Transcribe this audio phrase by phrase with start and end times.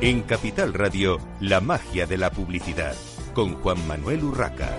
[0.00, 2.94] En Capital Radio, la magia de la publicidad,
[3.34, 4.70] con Juan Manuel Urraca.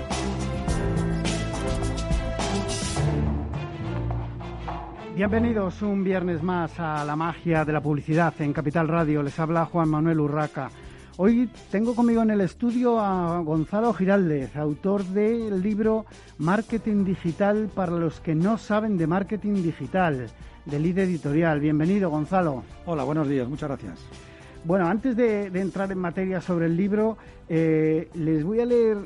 [5.18, 9.22] Bienvenidos un viernes más a la magia de la publicidad en Capital Radio.
[9.22, 10.70] Les habla Juan Manuel Urraca.
[11.18, 16.06] Hoy tengo conmigo en el estudio a Gonzalo Giraldez, autor del libro
[16.38, 20.28] Marketing Digital para los que no saben de marketing digital,
[20.64, 21.60] de Lid Editorial.
[21.60, 22.64] Bienvenido, Gonzalo.
[22.86, 24.29] Hola, buenos días, muchas gracias.
[24.66, 27.18] Bueno, antes de, entrar en materia sobre el libro,
[27.48, 28.98] eh, les voy a leer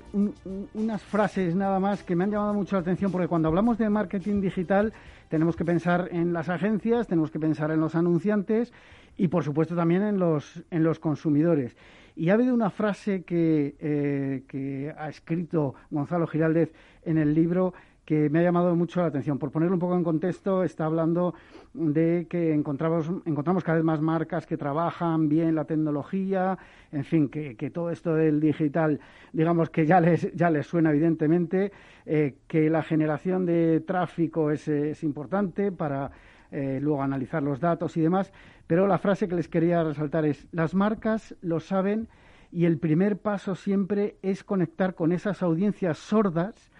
[0.74, 3.88] unas frases nada más que me han llamado mucho la atención, porque cuando hablamos de
[3.88, 4.94] marketing digital
[5.30, 8.74] tenemos que pensar en las agencias, tenemos que pensar en los anunciantes
[9.16, 11.78] y, por supuesto, también en los, en los consumidores.
[12.16, 16.74] Y ha habido una frase que, eh, que ha escrito Gonzalo Giraldez
[17.06, 17.74] en el libro
[18.06, 19.40] que me ha llamado mucho la atención.
[19.40, 21.34] Por ponerlo un poco en contexto, está hablando
[21.74, 26.58] de que encontramos, encontramos cada vez más marcas que trabajan bien la tecnología,
[26.92, 29.00] en fin, que, todo esto del digital,
[29.32, 31.72] digamos que ya les, ya les suena evidentemente,
[32.06, 34.68] eh, que la generación de tráfico es,
[35.04, 36.12] importante para
[36.52, 38.32] eh, luego analizar los datos y demás,
[38.68, 42.08] pero la frase que les quería resaltar es, las marcas lo saben
[42.52, 46.72] y el primer paso siempre es conectar con esas audiencias sordas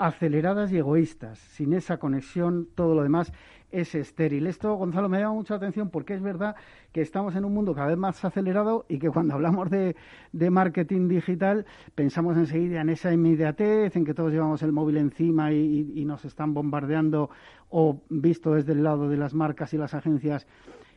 [0.00, 1.38] aceleradas y egoístas.
[1.38, 3.32] Sin esa conexión, todo lo demás
[3.70, 4.46] es estéril.
[4.46, 6.56] Esto, Gonzalo, me llama mucha atención porque es verdad
[6.90, 9.94] que estamos en un mundo cada vez más acelerado y que cuando hablamos de,
[10.32, 16.04] marketing digital pensamos enseguida en esa inmediatez, en que todos llevamos el móvil encima y,
[16.06, 17.28] nos están bombardeando
[17.68, 20.46] o visto desde el lado de las marcas y las agencias,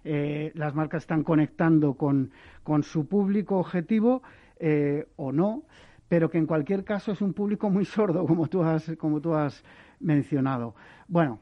[0.05, 2.31] eh, las marcas están conectando con,
[2.63, 4.23] con su público objetivo
[4.59, 5.63] eh, o no
[6.13, 9.33] pero que en cualquier caso es un público muy sordo, como tú has, como tú
[9.33, 9.63] has
[9.99, 10.75] mencionado.
[11.07, 11.39] Bueno,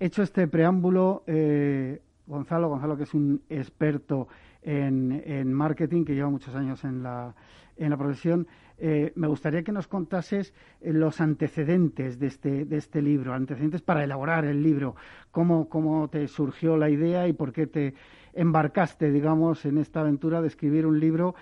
[0.00, 4.26] hecho este preámbulo, eh, Gonzalo, Gonzalo que es un experto
[4.60, 7.32] en, marketing, que lleva muchos años en la,
[7.76, 12.76] en la profesión, eh, me gustaría que nos contases eh, los antecedentes de este, de
[12.76, 14.96] este libro, antecedentes para elaborar el libro,
[15.30, 17.94] cómo, cómo te surgió la idea y por qué te
[18.32, 21.36] embarcaste, digamos, en esta aventura de escribir un libro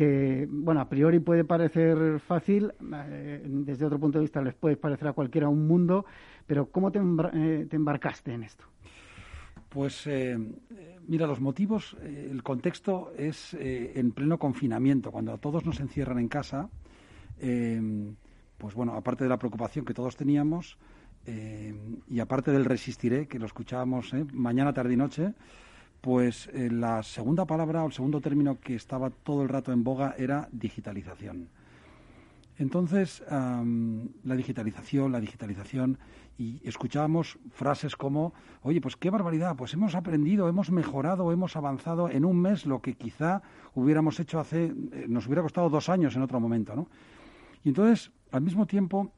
[0.00, 2.72] que, bueno, a priori puede parecer fácil,
[3.10, 6.06] eh, desde otro punto de vista les puede parecer a cualquiera un mundo,
[6.46, 6.98] pero ¿cómo te,
[7.34, 8.64] eh, embarcaste en esto?
[9.68, 10.38] Pues eh,
[11.06, 16.28] mira, los motivos, el contexto es en pleno confinamiento, cuando a todos nos encierran en
[16.28, 16.70] casa,
[18.56, 20.78] pues bueno, aparte de la preocupación que todos teníamos
[22.08, 25.34] y aparte del resistiré, que lo escuchábamos mañana, tarde y noche,
[26.00, 29.84] pues eh, la segunda palabra o el segundo término que estaba todo el rato en
[29.84, 31.48] boga era digitalización.
[32.58, 35.96] Entonces, la digitalización, la digitalización,
[36.40, 42.08] y escuchábamos frases como, oye, pues qué barbaridad, pues hemos aprendido, hemos mejorado, hemos avanzado
[42.08, 43.42] en un mes lo que quizá
[43.74, 46.88] hubiéramos hecho hace, eh, nos hubiera costado dos años en otro momento, ¿no?
[47.62, 49.12] Y entonces, al mismo tiempo,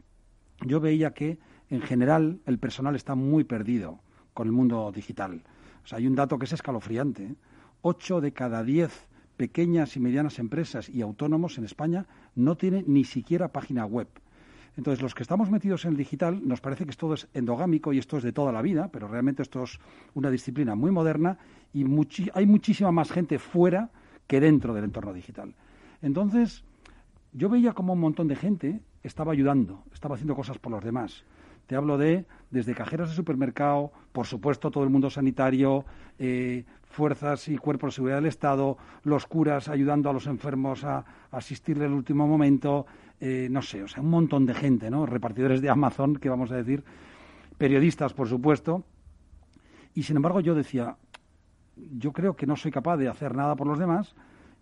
[0.67, 1.39] yo veía que,
[1.71, 4.01] en general, el personal está muy perdido
[4.35, 5.43] con el mundo digital.
[5.91, 7.25] Hay un dato que es escalofriante.
[7.25, 7.35] ¿eh?
[7.83, 13.05] Ocho de cada diez pequeñas y medianas empresas y autónomos en España no tienen ni
[13.05, 14.09] siquiera página web.
[14.77, 17.99] Entonces, los que estamos metidos en el digital, nos parece que esto es endogámico y
[17.99, 19.79] esto es de toda la vida, pero realmente esto es
[20.15, 21.39] una disciplina muy moderna
[21.75, 21.85] y
[22.33, 23.91] hay muchísima más gente fuera
[24.27, 25.55] que dentro del entorno digital.
[26.01, 26.65] Entonces,
[27.33, 31.25] yo veía como un montón de gente estaba ayudando, estaba haciendo cosas por los demás.
[31.67, 35.85] Te hablo de desde cajeros de supermercado, por supuesto todo el mundo sanitario,
[36.19, 41.05] eh, fuerzas y cuerpos de seguridad del Estado, los curas ayudando a los enfermos a,
[41.31, 42.85] asistirle el último momento,
[43.19, 45.07] eh, no sé, o sea, un montón de gente, ¿no?
[45.07, 46.85] Repartidores de Amazon, que vamos a decir,
[47.57, 48.85] periodistas, por supuesto.
[49.95, 50.97] Y sin embargo yo decía,
[51.77, 54.15] yo creo que no soy capaz de hacer nada por los demás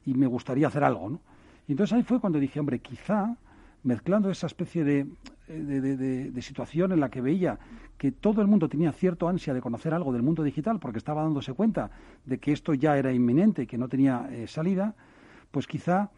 [0.06, 1.20] y me gustaría hacer algo, ¿no?
[1.66, 3.36] Y entonces ahí fue cuando dije, hombre, quizá
[3.82, 5.06] mezclando esa especie de,
[5.48, 7.58] de, situación en la que veía
[7.98, 11.22] que todo el mundo tenía cierto ansia de conocer algo del mundo digital porque estaba
[11.22, 11.90] dándose cuenta
[12.24, 14.94] de que esto ya era inminente que no tenía eh, salida,
[15.50, 16.10] pues quizá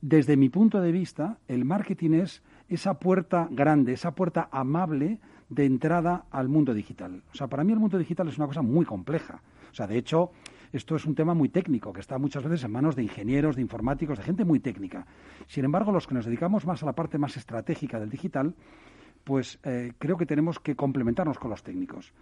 [0.00, 5.18] desde mi punto de vista el marketing es esa puerta grande, esa puerta amable
[5.48, 7.22] de entrada al mundo digital.
[7.32, 9.40] O sea, para mí el mundo digital es una cosa muy compleja.
[9.70, 10.30] O sea, de hecho,
[10.72, 13.62] esto es un tema muy técnico, que está muchas veces en manos de ingenieros, de
[13.62, 15.06] informáticos, de gente muy técnica.
[15.46, 18.54] Sin embargo, los que nos dedicamos más a la parte más estratégica del digital,
[19.24, 22.12] pues eh, creo que tenemos que complementarnos con los técnicos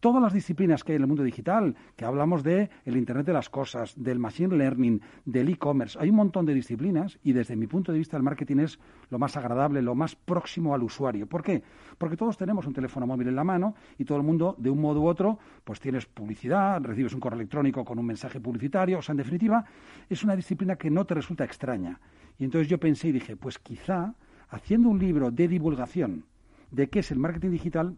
[0.00, 3.32] todas las disciplinas que hay en el mundo digital, que hablamos de el Internet de
[3.32, 7.66] las cosas, del machine learning, del e-commerce, hay un montón de disciplinas y desde mi
[7.66, 8.78] punto de vista el marketing es
[9.10, 11.26] lo más agradable, lo más próximo al usuario.
[11.26, 11.62] ¿Por qué?
[11.98, 14.80] Porque todos tenemos un teléfono móvil en la mano y todo el mundo de un
[14.80, 19.02] modo u otro pues tienes publicidad, recibes un correo electrónico con un mensaje publicitario, o
[19.02, 19.64] sea, en definitiva
[20.08, 22.00] es una disciplina que no te resulta extraña.
[22.38, 24.14] Y entonces yo pensé y dije, pues quizá
[24.48, 26.24] haciendo un libro de divulgación
[26.70, 27.96] de qué es el marketing digital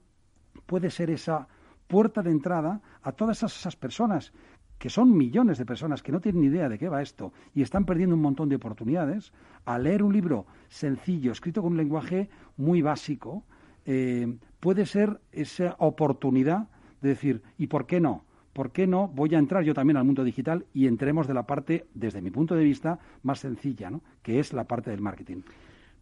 [0.66, 1.48] puede ser esa
[1.88, 4.32] puerta de entrada a todas esas, personas
[4.78, 7.62] que son millones de personas que no tienen ni idea de qué va esto y
[7.62, 9.32] están perdiendo un montón de oportunidades,
[9.64, 13.42] a leer un libro sencillo, escrito con un lenguaje muy básico,
[13.86, 16.68] eh, puede ser esa oportunidad
[17.00, 18.24] de decir, ¿y por qué no?
[18.52, 21.44] ¿Por qué no voy a entrar yo también al mundo digital y entremos de la
[21.44, 24.02] parte, desde mi punto de vista, más sencilla, ¿no?
[24.22, 25.42] que es la parte del marketing?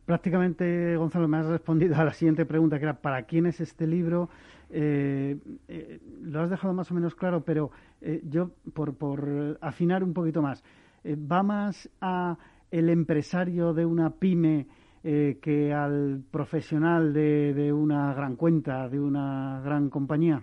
[0.06, 3.86] Prácticamente, Gonzalo, me has respondido a la siguiente pregunta, que era ¿para quién es este
[3.86, 4.30] libro?
[4.70, 7.70] Eh, eh, lo has dejado más o menos claro, pero
[8.00, 10.64] eh, yo, por, afinar un poquito más,
[11.04, 12.36] ¿va más a
[12.70, 14.66] el empresario de una pyme
[15.02, 20.42] que al profesional de, de una gran cuenta, de una gran compañía?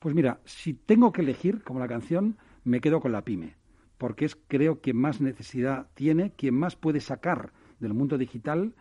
[0.00, 3.54] Pues mira, si tengo que elegir, como la canción, me quedo con la pyme,
[3.96, 8.74] porque es creo que más necesidad tiene, quien más puede sacar del mundo digital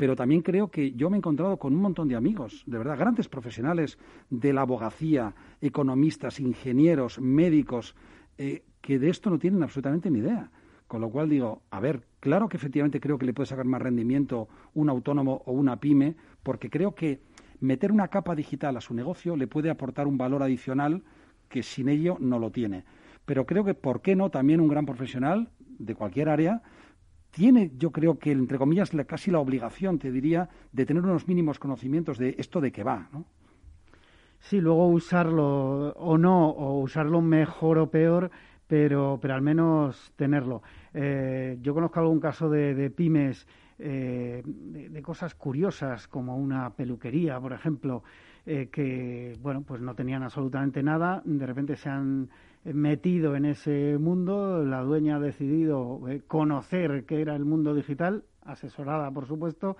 [0.00, 2.96] pero también creo que yo me he encontrado con un montón de amigos, de verdad,
[2.96, 3.98] grandes profesionales
[4.30, 7.94] de la abogacía, economistas, ingenieros, médicos,
[8.38, 10.50] eh, que de esto no tienen absolutamente ni idea.
[10.86, 13.82] Con lo cual digo, a ver, claro que efectivamente creo que le puede sacar más
[13.82, 17.20] rendimiento un autónomo o una pyme, porque creo que
[17.60, 21.02] meter una capa digital a su negocio le puede aportar un valor adicional
[21.50, 22.84] que sin ello no lo tiene.
[23.26, 26.62] Pero creo que, ¿por qué no también un gran profesional de cualquier área
[27.30, 31.58] tiene, yo creo que, entre comillas, casi la obligación, te diría, de tener unos mínimos
[31.58, 33.24] conocimientos de esto de qué va, ¿no?
[34.40, 38.30] Sí, luego usarlo o no, o usarlo mejor o peor,
[38.66, 40.62] pero, pero al menos tenerlo.
[40.94, 43.46] Eh, yo conozco algún caso de, pymes
[43.78, 48.02] eh, de, cosas curiosas, como una peluquería, por ejemplo,
[48.46, 52.30] eh, que, bueno, pues no tenían absolutamente nada, de repente se han
[52.64, 58.24] metido en ese mundo, la dueña ha decidido eh, conocer qué era el mundo digital,
[58.42, 59.76] asesorada por supuesto,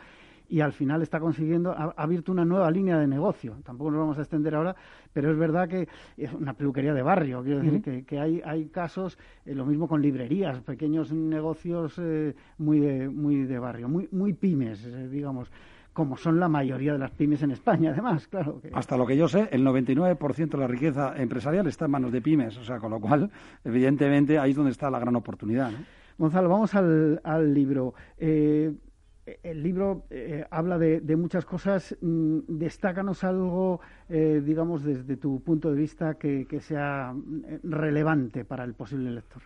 [0.49, 3.59] y al final está consiguiendo, ha, abierto una nueva línea de negocio.
[3.65, 4.75] Tampoco nos vamos a extender ahora,
[5.13, 7.43] pero es verdad que es una peluquería de barrio.
[7.45, 12.81] Quiero decir que, hay, hay casos, eh, lo mismo con librerías, pequeños negocios eh, muy,
[12.81, 15.53] de, muy de barrio, muy, muy pymes, digamos
[15.93, 18.61] como son la mayoría de las pymes en España, además, claro.
[18.73, 22.23] Hasta lo que yo sé, el 99% de la riqueza empresarial está en manos de
[22.23, 23.31] pymes, o sea, con lo cual,
[23.65, 25.73] evidentemente, ahí es donde está la gran oportunidad.
[26.19, 27.95] Gonzalo, vamos al, libro.
[28.19, 28.73] Eh,
[29.43, 31.97] el libro eh, habla de, muchas cosas.
[32.01, 37.15] Mm, destácanos algo, eh, digamos, desde tu punto de vista que, que sea
[37.63, 39.43] relevante para el posible lector.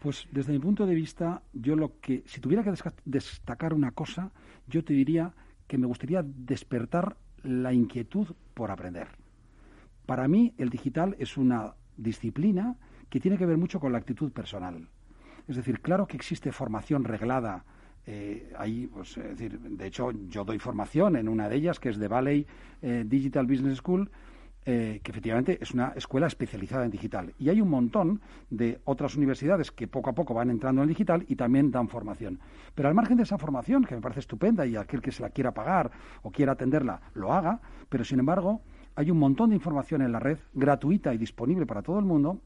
[0.00, 2.72] Pues desde mi punto de vista, yo lo que, si tuviera que
[3.04, 4.30] destacar una cosa,
[4.66, 5.34] yo te diría
[5.68, 9.08] que me gustaría despertar la inquietud por aprender.
[10.06, 12.76] Para mí, el digital es una disciplina
[13.10, 14.88] que tiene que ver mucho con la actitud personal.
[15.46, 17.64] Es decir, claro que existe formación reglada.
[18.06, 21.90] Eh, ahí, pues, es decir, de hecho, yo doy formación en una de ellas, que
[21.90, 22.46] es de Valley
[22.82, 24.10] eh, Digital Business School,
[24.70, 27.32] eh, que efectivamente es una escuela especializada en digital.
[27.38, 28.20] Y hay un montón
[28.50, 31.88] de otras universidades que poco a poco van entrando en el digital y también dan
[31.88, 32.38] formación.
[32.74, 35.30] Pero al margen de esa formación, que me parece estupenda y aquel que se la
[35.30, 38.60] quiera pagar o quiera atenderla, lo haga, pero sin embargo
[38.94, 42.38] hay un montón de información en la red gratuita y disponible para todo el mundo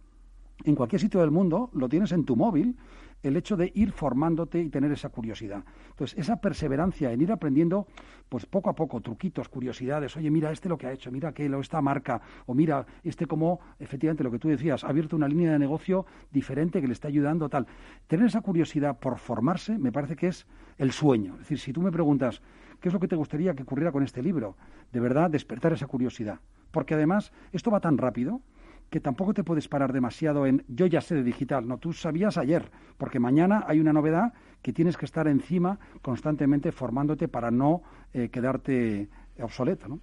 [0.64, 2.76] en cualquier sitio del mundo, lo tienes en tu móvil,
[3.23, 5.64] el hecho de ir formándote y tener esa curiosidad.
[5.91, 7.87] Entonces, esa perseverancia en ir aprendiendo,
[8.29, 11.49] pues poco a poco, truquitos, curiosidades, oye, mira este lo que ha hecho, mira que
[11.49, 15.29] lo esta marca, o mira este como, efectivamente, lo que tú decías, ha abierto una
[15.29, 17.67] línea de negocio diferente que le está ayudando, tal.
[18.07, 20.47] Tener esa curiosidad por formarse me parece que es
[20.79, 21.35] el sueño.
[21.35, 22.43] Es decir, si tú me preguntas,
[22.81, 24.57] ¿qué es lo que te gustaría que ocurriera con este libro?
[24.93, 26.41] De verdad, despertar esa curiosidad.
[26.71, 28.41] Porque además, esto va tan rápido
[28.93, 32.37] que tampoco te puedes parar demasiado en yo ya sé de digital, no, tú sabías
[32.37, 37.81] ayer, porque mañana hay una novedad que tienes que estar encima constantemente formándote para no
[38.13, 39.09] eh, quedarte
[39.41, 39.99] obsoleto, ¿no?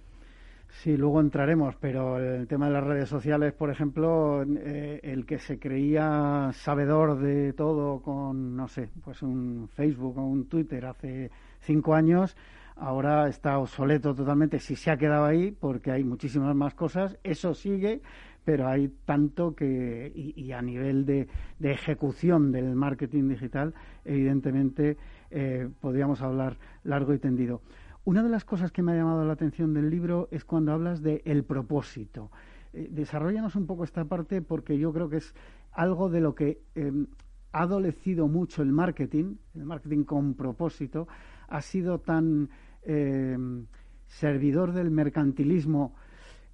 [0.68, 5.38] Sí, luego entraremos, pero el tema de las redes sociales, por ejemplo, eh, el que
[5.38, 11.30] se creía sabedor de todo con, no sé, pues un Facebook o un Twitter hace
[11.60, 12.36] cinco años,
[12.76, 17.52] ahora está obsoleto totalmente, si se ha quedado ahí, porque hay muchísimas más cosas, eso
[17.54, 18.00] sigue,
[18.50, 21.28] pero hay tanto que, y, a nivel de,
[21.60, 24.96] ejecución del marketing digital, evidentemente
[25.30, 27.62] eh, podríamos hablar largo y tendido.
[28.04, 31.00] una de las cosas que me ha llamado la atención del libro es cuando hablas
[31.00, 32.32] de el propósito.
[32.72, 35.32] Eh, desarrollanos un poco esta parte porque yo creo que es
[35.70, 37.06] algo de lo que em,
[37.52, 41.06] ha adolecido mucho el marketing, el marketing con propósito,
[41.46, 42.50] ha sido tan
[42.82, 43.66] em,
[44.08, 45.94] servidor del mercantilismo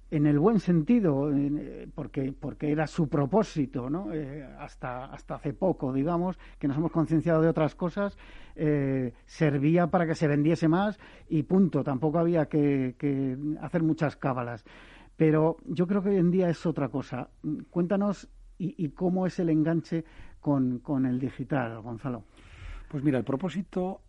[0.09, 4.13] en el buen sentido, eh, porque, porque era su propósito, ¿no?
[4.13, 8.17] Eh, hasta, hasta hace poco, digamos, que nos hemos concienciado de otras cosas,
[8.55, 10.97] eh, servía para que se vendiese más
[11.27, 12.95] y punto, tampoco había que,
[13.61, 14.63] hacer muchas cábalas.
[15.17, 17.29] Pero yo creo que hoy en día es otra cosa.
[17.69, 20.05] Cuéntanos y, cómo es el enganche
[20.39, 22.23] con, con, el digital, Gonzalo.
[22.87, 24.01] Pues mira, el propósito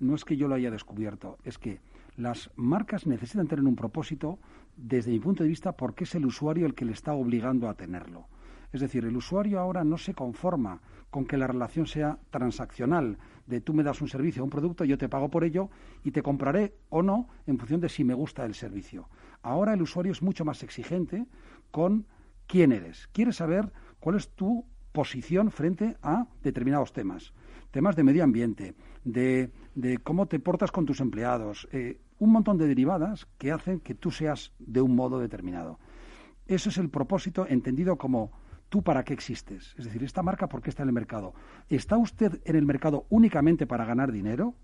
[0.00, 1.80] no es que yo lo haya descubierto, es que
[2.16, 4.38] las marcas necesitan tener un propósito
[4.76, 7.74] desde mi punto de vista porque es el usuario el que le está obligando a
[7.74, 8.26] tenerlo.
[8.72, 13.60] Es decir, el usuario ahora no se conforma con que la relación sea transaccional, de
[13.60, 15.68] tú me das un servicio o un producto, yo te pago por ello
[16.04, 19.08] y te compraré o no en función de si me gusta el servicio.
[19.42, 21.26] Ahora el usuario es mucho más exigente
[21.70, 22.06] con
[22.46, 23.08] quién eres.
[23.12, 27.34] Quiere saber cuál es tu posición frente a determinados temas.
[27.72, 29.50] Temas de medio ambiente, de,
[30.04, 34.10] cómo te portas con tus empleados, eh, un montón de derivadas que hacen que tú
[34.10, 35.78] seas de un modo determinado.
[36.46, 38.30] Eso es el propósito entendido como
[38.68, 39.74] tú para qué existes.
[39.78, 41.32] Es decir, esta marca por qué está en el mercado.
[41.70, 44.54] ¿Está usted en el mercado únicamente para ganar dinero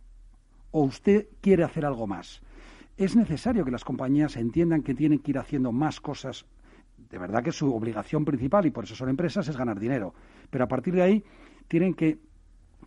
[0.70, 2.42] o usted quiere hacer algo más?
[2.98, 6.44] Es necesario que las compañías entiendan que tienen que ir haciendo más cosas.
[7.08, 10.12] De verdad que su obligación principal, y por eso son empresas, es ganar dinero.
[10.50, 11.24] Pero a partir de ahí
[11.68, 12.27] tienen que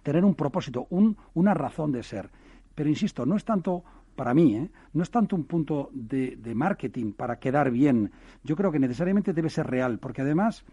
[0.03, 0.87] tener un propósito,
[1.33, 2.29] una razón de ser.
[2.75, 3.83] Pero insisto, no es tanto
[4.15, 4.69] para mí, ¿eh?
[4.93, 8.11] no es tanto un punto de, marketing para quedar bien.
[8.43, 10.63] Yo creo que necesariamente debe ser real, porque además,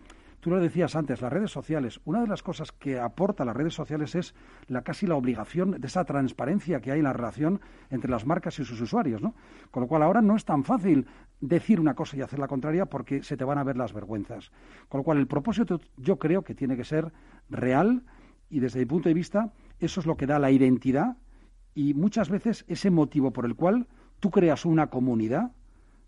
[0.41, 3.75] tú lo decías antes, las redes sociales, una de las cosas que aporta las redes
[3.75, 4.35] sociales es
[4.67, 8.59] la casi la obligación de esa transparencia que hay en la relación entre las marcas
[8.59, 9.35] y sus usuarios, ¿no?
[9.71, 11.07] Con lo cual ahora no es tan fácil
[11.41, 14.51] decir una cosa y hacer la contraria porque se te van a ver las vergüenzas.
[14.89, 17.13] Con lo cual el propósito yo creo que tiene que ser
[17.49, 18.03] real
[18.51, 21.17] y desde mi punto de vista eso es lo que da la identidad
[21.75, 23.87] y muchas veces ese motivo por el cual
[24.21, 25.53] tú creas una comunidad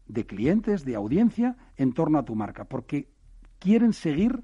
[0.09, 3.09] de clientes, de audiencia, en torno a tu marca, porque
[3.61, 4.41] quieren seguir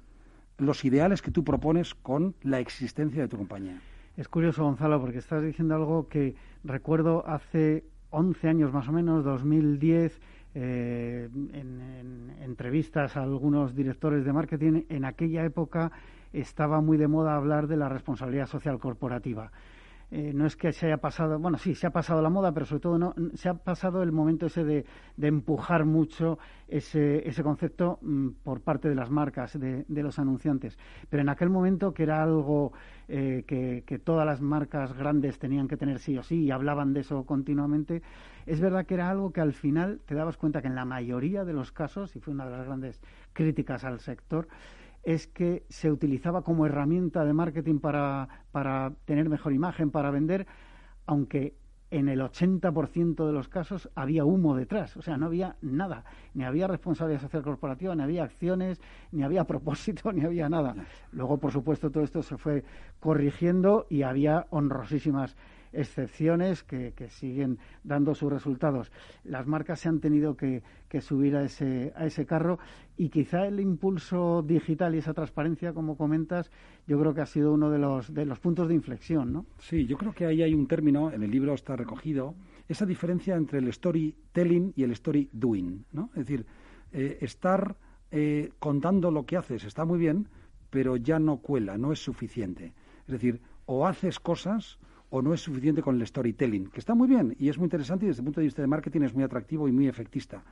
[0.59, 3.81] los ideales que tú propones con la existencia de tu compañía.
[4.17, 9.25] Es curioso, Gonzalo, porque estás diciendo algo que recuerdo hace 11 años más o menos,
[9.25, 10.21] 2010,
[10.55, 15.93] eh, en, en, entrevistas a algunos directores de marketing, en aquella época
[16.41, 19.51] estaba muy de moda hablar de la responsabilidad social corporativa.
[20.09, 22.65] Eh, no es que se haya pasado, bueno, sí, se ha pasado la moda, pero
[22.65, 24.85] sobre todo no, se ha pasado el momento ese de,
[25.21, 26.39] empujar mucho
[26.69, 30.79] ese, ese concepto mm, por parte de las marcas, de, los anunciantes.
[31.11, 32.73] Pero en aquel momento, que era algo
[33.09, 36.93] eh, que, que, todas las marcas grandes tenían que tener sí o sí y hablaban
[36.93, 38.03] de eso continuamente,
[38.47, 41.45] es verdad que era algo que al final te dabas cuenta que en la mayoría
[41.45, 43.01] de los casos, y fue una de las grandes
[43.33, 44.47] críticas al sector,
[45.07, 50.49] es que se utilizaba como herramienta de marketing para, para tener mejor imagen, para vender,
[51.07, 51.55] aunque
[51.93, 56.43] en el 80% de los casos había humo detrás, o sea, no había nada, ni
[56.43, 58.81] había responsabilidad social corporativa, ni había acciones,
[59.13, 60.75] ni había propósito, ni había nada.
[61.13, 62.65] Luego, por supuesto, todo esto se fue
[62.99, 65.37] corrigiendo y había honrosísimas
[65.77, 68.91] excepciones que, siguen dando sus resultados.
[69.25, 70.63] Las marcas se han tenido que,
[71.01, 72.59] subir a ese, a ese carro
[72.97, 76.51] y quizá el impulso digital y esa transparencia, como comentas,
[76.87, 79.47] yo creo que ha sido uno de los, de los puntos de inflexión, ¿no?
[79.59, 82.35] Sí, yo creo que ahí hay un término, en el libro está recogido,
[82.67, 86.09] esa diferencia entre el storytelling y el story doing, ¿no?
[86.15, 86.47] Es decir,
[86.93, 87.77] eh, estar
[88.11, 90.29] eh, contando lo que haces está muy bien,
[90.71, 92.73] pero ya no cuela, no es suficiente.
[93.07, 94.79] Es decir, o haces cosas
[95.11, 98.05] o no es suficiente con el storytelling, que está muy bien y es muy interesante
[98.05, 100.43] y desde el punto de vista de marketing es muy atractivo y muy efectista.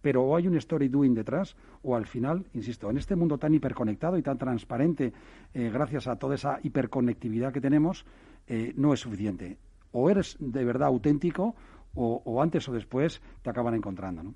[0.00, 3.52] Pero o hay un story doing detrás, o al final, insisto, en este mundo tan
[3.52, 5.12] hiperconectado y tan transparente,
[5.52, 8.06] eh, gracias a toda esa hiperconectividad que tenemos,
[8.46, 9.58] eh, no es suficiente.
[9.92, 11.54] O eres de verdad auténtico,
[11.94, 14.22] o, antes o después te acaban encontrando.
[14.22, 14.34] ¿no?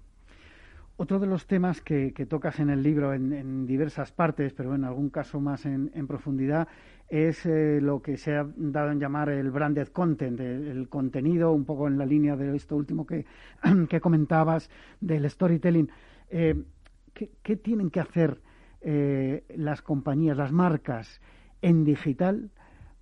[0.96, 5.10] Otro de los temas que, tocas en el libro en, diversas partes, pero en algún
[5.10, 6.68] caso más en profundidad,
[7.08, 11.64] es eh, lo que se ha dado en llamar el branded content, el, contenido, un
[11.64, 13.26] poco en la línea de esto último que,
[14.02, 14.70] comentabas
[15.00, 15.90] del storytelling.
[16.30, 16.64] Eh,
[17.12, 18.40] ¿qué, tienen que hacer
[18.80, 21.20] eh, las compañías, las marcas
[21.62, 22.50] en digital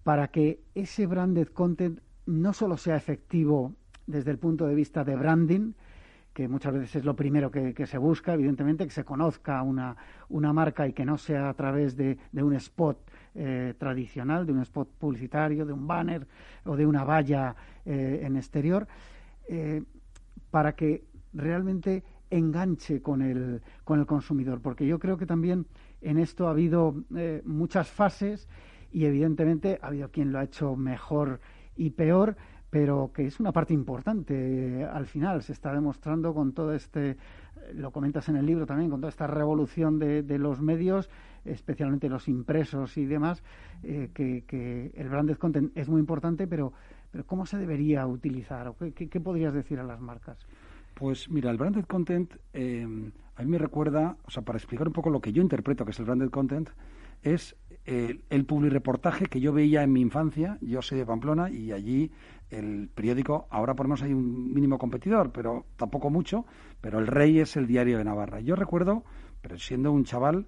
[0.03, 3.75] para que ese branded content no solo sea efectivo
[4.07, 5.73] desde el punto de vista de branding,
[6.33, 9.97] que muchas veces es lo primero que, se busca, evidentemente, que se conozca una,
[10.29, 12.99] una, marca y que no sea a través de, de un spot
[13.35, 16.27] eh, tradicional, de un spot publicitario, de un banner
[16.65, 18.87] o de una valla eh, en exterior,
[20.51, 25.67] para que realmente enganche con el, con el consumidor, porque yo creo que también
[26.01, 26.95] en esto ha habido
[27.45, 28.49] muchas fases
[28.93, 31.41] y evidentemente ha habido quien lo ha hecho mejor
[31.77, 32.37] y peor,
[32.73, 35.43] pero que es una parte importante al final.
[35.43, 37.19] Se está demostrando con todo este,
[37.75, 41.11] lo comentas en el libro también, con toda esta revolución de, los medios,
[41.45, 43.43] especialmente los impresos y demás,
[43.83, 46.73] eh, que, el branded content es muy importante, pero,
[47.11, 48.67] pero ¿cómo se debería utilizar?
[48.69, 50.39] ¿O qué, podrías decir a las marcas?
[50.95, 52.87] Pues mira, el branded content eh,
[53.37, 55.91] a mí me recuerda, o sea, para explicar un poco lo que yo interpreto que
[55.91, 56.71] es el branded content,
[57.23, 61.73] es el, el reportaje que yo veía en mi infancia, yo soy de Pamplona y
[61.73, 62.13] allí
[62.51, 66.45] el periódico, ahora por lo menos hay un mínimo competidor, pero tampoco mucho,
[66.81, 68.41] pero el Rey es el diario de Navarra.
[68.41, 69.05] Yo recuerdo,
[69.41, 70.47] pero siendo un chaval,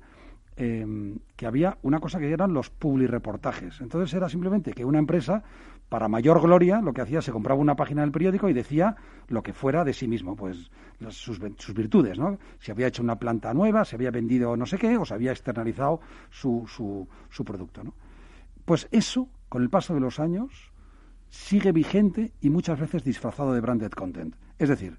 [0.56, 2.70] em, que había una cosa que eran los
[3.08, 3.80] reportajes.
[3.80, 5.42] Entonces era simplemente que una empresa
[5.94, 8.96] para mayor gloria, lo que hacía, se compraba una página del periódico y decía
[9.28, 10.68] lo que fuera de sí mismo, pues
[11.10, 12.36] sus, virtudes, ¿no?
[12.58, 15.30] Si había hecho una planta nueva, si había vendido no sé qué, o se había
[15.30, 17.94] externalizado su, su, su producto, ¿no?
[18.64, 20.72] Pues eso, con el paso de los años,
[21.28, 24.34] sigue vigente y muchas veces disfrazado de branded content.
[24.58, 24.98] Es decir,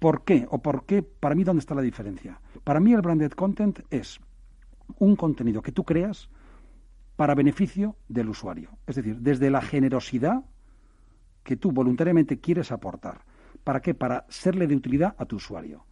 [0.00, 0.48] ¿por qué?
[0.50, 1.04] ¿O por qué?
[1.04, 2.40] Para mí, ¿dónde está la diferencia?
[2.64, 4.18] Para mí el branded content es
[4.98, 6.28] un contenido que tú creas
[7.18, 8.78] para beneficio del usuario.
[8.86, 10.44] Es decir, desde la generosidad
[11.42, 13.22] que tú voluntariamente quieres aportar.
[13.64, 13.92] ¿Para qué?
[13.92, 15.84] Para serle de utilidad a tu usuario.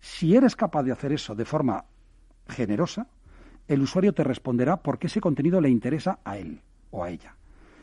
[0.00, 1.86] Si eres capaz de hacer eso de forma
[2.46, 3.06] generosa,
[3.68, 7.34] el usuario te responderá porque ese contenido le interesa a él o a ella.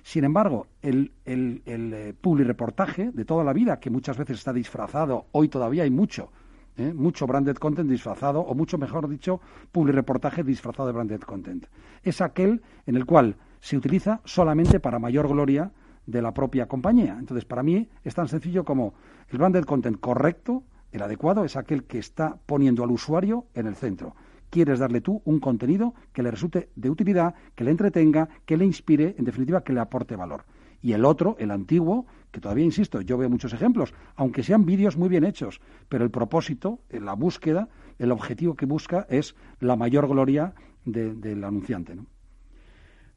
[0.04, 4.54] Sin embargo, el, el, el eh, reportaje de toda la vida, que muchas veces está
[4.54, 6.32] disfrazado, hoy todavía hay mucho,
[6.78, 6.94] ¿eh?
[6.94, 9.42] mucho branded content disfrazado, o mucho mejor dicho,
[9.72, 11.66] public reportaje disfrazado de branded content.
[12.04, 15.72] Es aquel en el cual se utiliza solamente para mayor gloria
[16.06, 17.18] de la propia compañía.
[17.20, 18.94] Entonces, para mí es tan sencillo como
[19.30, 23.76] el branded content correcto, el adecuado, es aquel que está poniendo al usuario en el
[23.76, 24.16] centro.
[24.50, 28.66] Quieres darle tú un contenido que le resulte de utilidad, que le entretenga, que le
[28.66, 30.46] inspire, en definitiva, que le aporte valor.
[30.82, 34.98] Y el otro, el antiguo, que todavía insisto, yo veo muchos ejemplos, aunque sean vídeos
[34.98, 35.60] muy bien hechos,
[35.90, 37.68] pero el propósito, la búsqueda,
[38.00, 40.54] el objetivo que busca es la mayor gloria
[40.86, 41.96] del anunciante.
[41.96, 42.06] ¿no?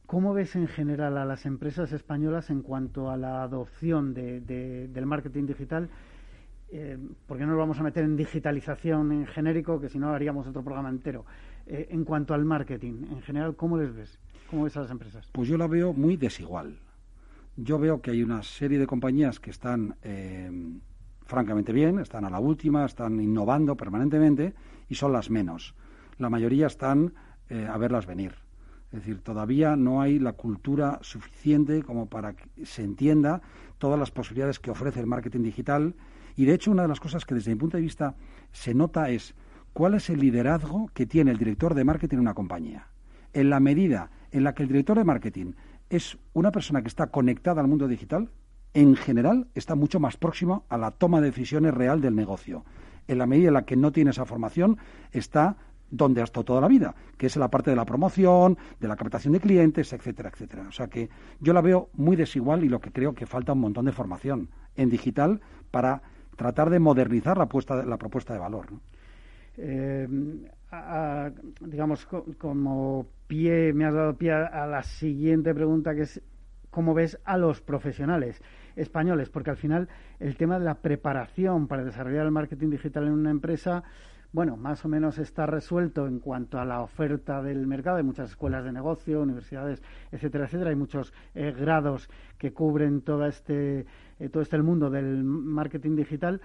[0.07, 5.47] ¿Cómo ves en general a las empresas españolas en cuanto a la adopción del marketing
[5.47, 5.89] digital?
[6.73, 10.47] Eh, porque no nos vamos a meter en digitalización en genérico, que si no haríamos
[10.47, 11.25] otro programa entero.
[11.67, 14.19] Eh, en cuanto al marketing, en general, ¿cómo les ves?
[14.49, 15.29] ¿Cómo ves a las empresas?
[15.33, 16.77] Pues yo la veo muy desigual
[17.57, 20.51] yo veo que hay una serie de compañías que están eh,
[21.25, 24.55] francamente bien, están a la última, están innovando permanentemente
[24.89, 25.75] y son las menos.
[26.19, 27.15] La mayoría están
[27.49, 28.35] eh, a verlas venir.
[28.93, 33.41] Es decir, todavía no hay la cultura suficiente como para que se entienda
[33.79, 35.95] todas las posibilidades que ofrece el marketing digital.
[36.37, 38.17] Y de hecho, una de las cosas que desde mi punto de vista
[38.51, 39.35] se nota es
[39.73, 42.89] cuál es el liderazgo que tiene el director de marketing en una compañía.
[43.33, 45.53] En la medida en la que el director de marketing
[45.91, 48.31] es una persona que está conectada al mundo digital,
[48.73, 52.65] en general está mucho más próxima a la toma de decisiones real del negocio.
[53.09, 54.79] En la medida en la que no tiene esa formación,
[55.11, 55.57] está
[55.91, 58.95] donde ha estado toda la vida, que es la parte de la promoción, de la
[58.95, 60.67] captación de clientes, etcétera, etcétera.
[60.69, 63.61] O sea que yo la veo muy desigual y lo que creo que falta un
[63.61, 65.41] montón de formación en digital
[65.73, 66.03] para
[66.37, 67.49] tratar de modernizar la,
[67.85, 68.69] la propuesta de valor.
[69.57, 70.07] Eh,
[71.61, 72.07] digamos,
[72.39, 76.23] como pie, me has dado pie a, la siguiente pregunta, que es
[76.71, 78.41] cómo ves a los profesionales
[78.77, 79.89] españoles, porque al final
[80.21, 83.83] el tema de la preparación para desarrollar el marketing digital en una empresa,
[84.33, 87.97] bueno, más o menos está resuelto en cuanto a la oferta del mercado.
[87.97, 89.83] Hay muchas escuelas de negocio, universidades,
[90.13, 90.71] etcétera, etcétera.
[90.71, 92.09] Hay muchos eh, grados
[92.39, 93.87] que cubren todo este,
[94.21, 96.41] eh, todo este mundo del marketing digital.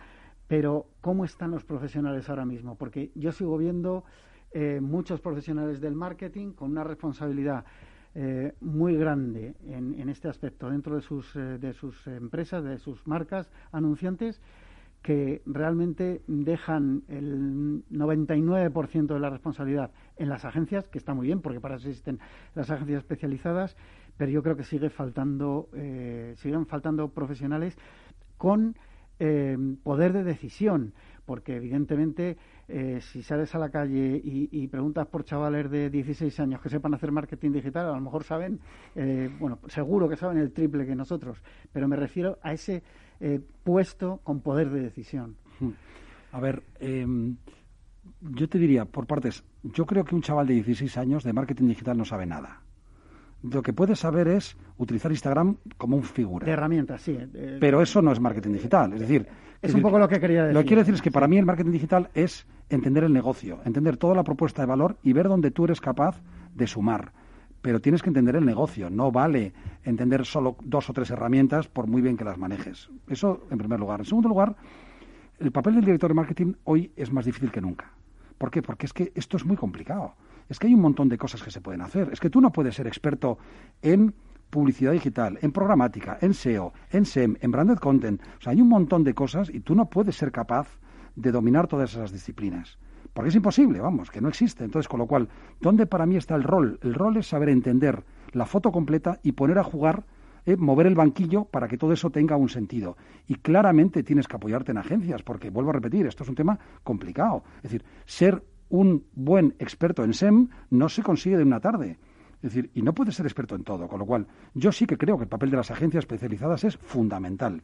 [0.47, 2.75] Pero, ¿cómo están los profesionales ahora mismo?
[2.75, 4.03] Porque yo sigo viendo
[4.51, 7.65] eh, muchos profesionales del marketing con una responsabilidad
[8.13, 13.05] eh, muy grande en, este aspecto dentro de sus, eh, de sus empresas, de sus
[13.07, 14.41] marcas anunciantes,
[15.01, 21.41] que realmente dejan el 99% de la responsabilidad en las agencias, que está muy bien,
[21.41, 22.19] porque para eso existen
[22.55, 23.75] las agencias especializadas,
[24.15, 25.69] pero yo creo que sigue faltando,
[26.37, 27.77] siguen faltando profesionales
[28.37, 28.75] con
[29.83, 30.93] poder de decisión,
[31.25, 36.61] porque evidentemente eh, si sales a la calle y, preguntas por chavales de 16 años
[36.61, 38.59] que sepan hacer marketing digital, a lo mejor saben,
[38.95, 42.81] eh, bueno, seguro que saben el triple que nosotros, pero me refiero a ese
[43.19, 45.35] eh, puesto con poder de decisión.
[46.31, 47.37] A ver, em,
[48.21, 51.67] yo te diría, por partes, yo creo que un chaval de 16 años de marketing
[51.67, 52.64] digital no sabe nada.
[53.51, 56.45] Lo que puedes saber es utilizar Instagram como un figura.
[56.45, 57.17] De herramientas, sí.
[57.59, 58.93] Pero eso no es marketing digital.
[58.93, 59.27] Es decir,
[59.61, 60.53] es, un poco lo que quería decir.
[60.53, 63.59] Lo que quiero decir es que para mí el marketing digital es entender el negocio,
[63.65, 66.21] entender toda la propuesta de valor y ver dónde tú eres capaz
[66.53, 67.11] de sumar.
[67.61, 68.89] Pero tienes que entender el negocio.
[68.89, 69.53] No vale
[69.83, 72.89] entender solo dos o tres herramientas por muy bien que las manejes.
[73.07, 73.99] Eso en primer lugar.
[73.99, 74.55] En segundo lugar,
[75.39, 77.91] el papel del director de marketing hoy es más difícil que nunca.
[78.37, 78.61] ¿Por qué?
[78.61, 80.13] Porque es que esto es muy complicado.
[80.49, 82.09] Es que hay un montón de cosas que se pueden hacer.
[82.11, 83.37] Es que tú no puedes ser experto
[83.81, 84.13] en
[84.49, 88.21] publicidad digital, en programática, en SEO, en SEM, en branded content.
[88.39, 90.67] O sea, hay un montón de cosas y tú no puedes ser capaz
[91.15, 92.77] de dominar todas esas disciplinas.
[93.13, 94.63] Porque es imposible, vamos, que no existe.
[94.63, 95.29] Entonces, con lo cual,
[95.61, 96.79] ¿dónde para mí está el rol?
[96.83, 98.03] El rol es saber entender
[98.33, 100.03] la foto completa y poner a jugar,
[100.45, 102.97] eh, mover el banquillo para que todo eso tenga un sentido.
[103.27, 106.59] Y claramente tienes que apoyarte en agencias, porque vuelvo a repetir, esto es un tema
[106.83, 107.43] complicado.
[107.57, 111.97] Es decir, ser un buen experto en SEM no se consigue de una tarde.
[112.41, 114.97] Es decir, y no puede ser experto en todo, con lo cual yo sí que
[114.97, 117.63] creo que el papel de las agencias especializadas es fundamental,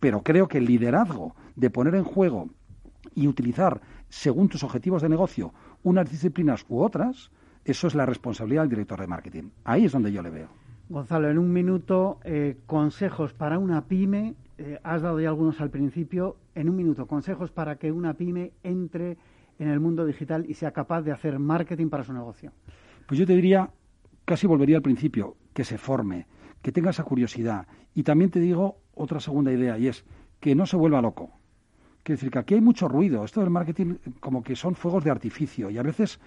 [0.00, 2.48] pero creo que el liderazgo de poner en juego
[3.14, 7.30] y utilizar, según tus objetivos de negocio, unas disciplinas u otras,
[7.64, 9.50] eso es la responsabilidad del director de marketing.
[9.64, 10.48] Ahí es donde yo le veo.
[10.88, 15.70] Gonzalo, en un minuto, eh, consejos para una pyme, eh, has dado ya algunos al
[15.70, 19.18] principio, en un minuto, consejos para que una pyme entre
[19.58, 22.52] en el mundo digital y sea capaz de hacer marketing para su negocio.
[23.06, 23.70] Pues yo te diría,
[24.24, 26.26] casi volvería al principio, que se forme,
[26.62, 27.66] que tenga esa curiosidad.
[27.94, 30.04] Y también te digo otra segunda idea, y es
[30.40, 31.30] que no se vuelva loco.
[32.02, 33.24] Quiero decir que aquí hay mucho ruido.
[33.24, 36.20] Esto del marketing como que son fuegos de artificio y a veces,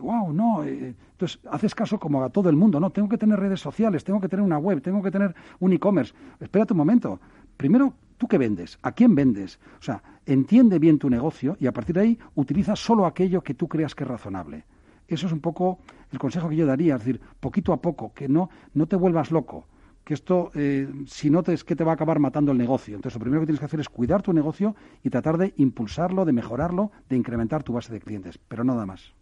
[0.00, 0.64] wow, eh, no.
[0.64, 2.80] Eh, entonces haces caso como a todo el mundo.
[2.80, 5.74] No, tengo que tener redes sociales, tengo que tener una web, tengo que tener un
[5.74, 6.14] e-commerce.
[6.40, 7.20] Espérate un momento.
[7.58, 8.78] Primero, ¿tú qué vendes?
[8.82, 9.58] ¿A quién vendes?
[9.78, 13.54] O sea, entiende bien tu negocio y a partir de ahí utiliza solo aquello que
[13.54, 14.64] tú creas que es razonable.
[15.06, 15.78] Eso es un poco
[16.12, 19.30] el consejo que yo daría, es decir, poquito a poco, que no, no te vuelvas
[19.30, 19.66] loco,
[20.04, 22.96] que esto, eh, si no, es que te va a acabar matando el negocio.
[22.96, 26.26] Entonces, lo primero que tienes que hacer es cuidar tu negocio y tratar de impulsarlo,
[26.26, 29.14] de mejorarlo, de incrementar tu base de clientes, pero nada más.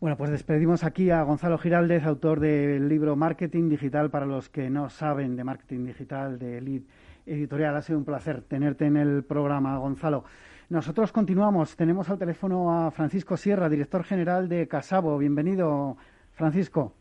[0.00, 4.70] Bueno, pues despedimos aquí a Gonzalo Giraldez, autor del libro Marketing Digital para los que
[4.70, 6.86] no saben de marketing digital de Elite
[7.28, 7.76] Editorial.
[7.76, 10.24] Ha sido un placer tenerte en el programa, Gonzalo.
[10.68, 11.76] Nosotros continuamos.
[11.76, 15.16] Tenemos al teléfono a Francisco Sierra, director general de Casabo.
[15.18, 15.96] Bienvenido,
[16.34, 16.92] Francisco.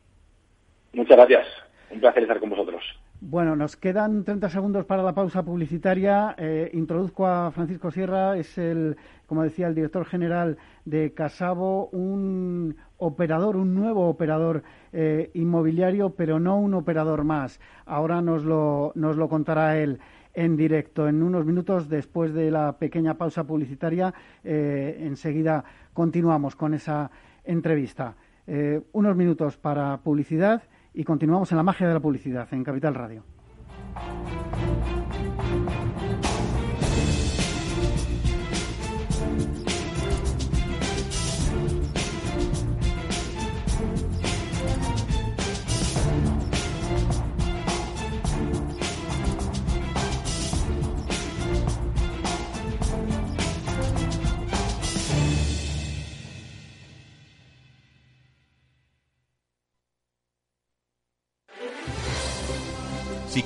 [0.94, 1.48] Muchas gracias.
[1.92, 2.84] Un placer estar con vosotros.
[3.20, 6.36] Bueno, nos quedan 30 segundos para la pausa publicitaria.
[6.38, 12.78] Eh, introduzco a Francisco Sierra, es el, como decía, el director general de Casabo, un
[12.98, 14.62] operador, un nuevo operador
[14.94, 17.60] eh, inmobiliario, pero no un operador más.
[17.88, 20.00] Ahora nos lo, nos lo contará él
[20.38, 21.08] en directo.
[21.08, 27.10] En unos minutos, después de la pequeña pausa publicitaria, eh, enseguida continuamos con esa
[27.44, 28.16] entrevista.
[28.46, 30.62] Eh, unos minutos para publicidad
[30.94, 33.24] y continuamos en la magia de la publicidad en Capital Radio.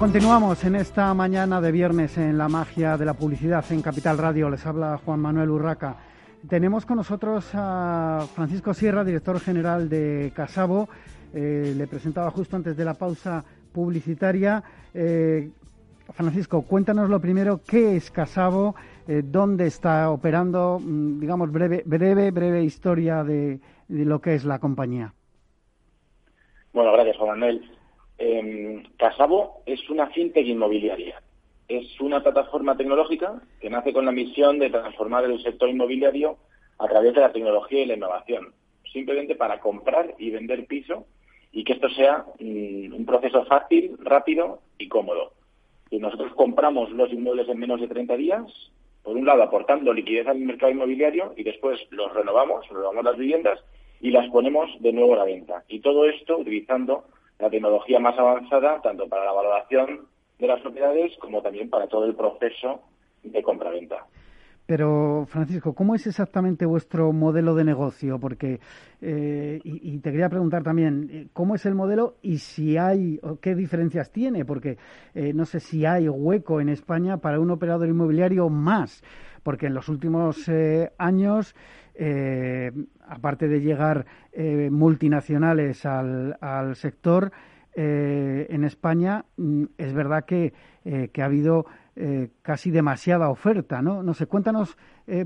[0.00, 4.48] Continuamos en esta mañana de viernes en la magia de la publicidad en Capital Radio.
[4.48, 5.96] Les habla Juan Manuel Urraca.
[6.48, 10.88] Tenemos con nosotros a Francisco Sierra, director general de Casabo.
[11.34, 14.64] Eh, le presentaba justo antes de la pausa publicitaria.
[14.94, 15.50] Eh,
[16.14, 18.74] Francisco, cuéntanos lo primero, ¿qué es Casabo?
[19.06, 20.80] Eh, ¿Dónde está operando?
[20.82, 25.12] Mm, digamos, breve, breve, breve historia de, de lo que es la compañía.
[26.72, 27.79] Bueno, gracias, Juan Manuel.
[28.22, 31.22] Eh, Casabo es una fintech inmobiliaria.
[31.66, 36.36] Es una plataforma tecnológica que nace con la misión de transformar el sector inmobiliario
[36.78, 38.52] a través de la tecnología y la innovación,
[38.92, 41.06] simplemente para comprar y vender piso
[41.50, 45.32] y que esto sea mm, un proceso fácil, rápido y cómodo.
[45.90, 48.44] Nosotros compramos los inmuebles en menos de 30 días,
[49.02, 53.58] por un lado aportando liquidez al mercado inmobiliario y después los renovamos, renovamos las viviendas
[53.98, 55.64] y las ponemos de nuevo a la venta.
[55.68, 57.04] Y todo esto utilizando
[57.40, 60.06] la tecnología más avanzada, tanto para la valoración
[60.38, 62.82] de las propiedades como también para todo el proceso
[63.22, 64.06] de compraventa.
[64.70, 68.20] Pero, Francisco, ¿cómo es exactamente vuestro modelo de negocio?
[68.20, 68.60] Porque,
[69.00, 73.40] eh, y, te quería preguntar también, eh, ¿cómo es el modelo y si hay, o
[73.40, 74.44] qué diferencias tiene?
[74.44, 74.78] Porque
[75.12, 79.02] eh, no sé si hay hueco en España para un operador inmobiliario más,
[79.42, 80.48] porque en los últimos
[80.98, 81.56] años
[81.94, 82.70] eh,
[83.06, 87.32] aparte de llegar eh, multinacionales al, sector,
[87.74, 90.52] eh, en España mm, es verdad que,
[91.12, 91.66] que ha habido
[92.40, 94.02] casi demasiada oferta, ¿no?
[94.02, 94.78] No sé, cuéntanos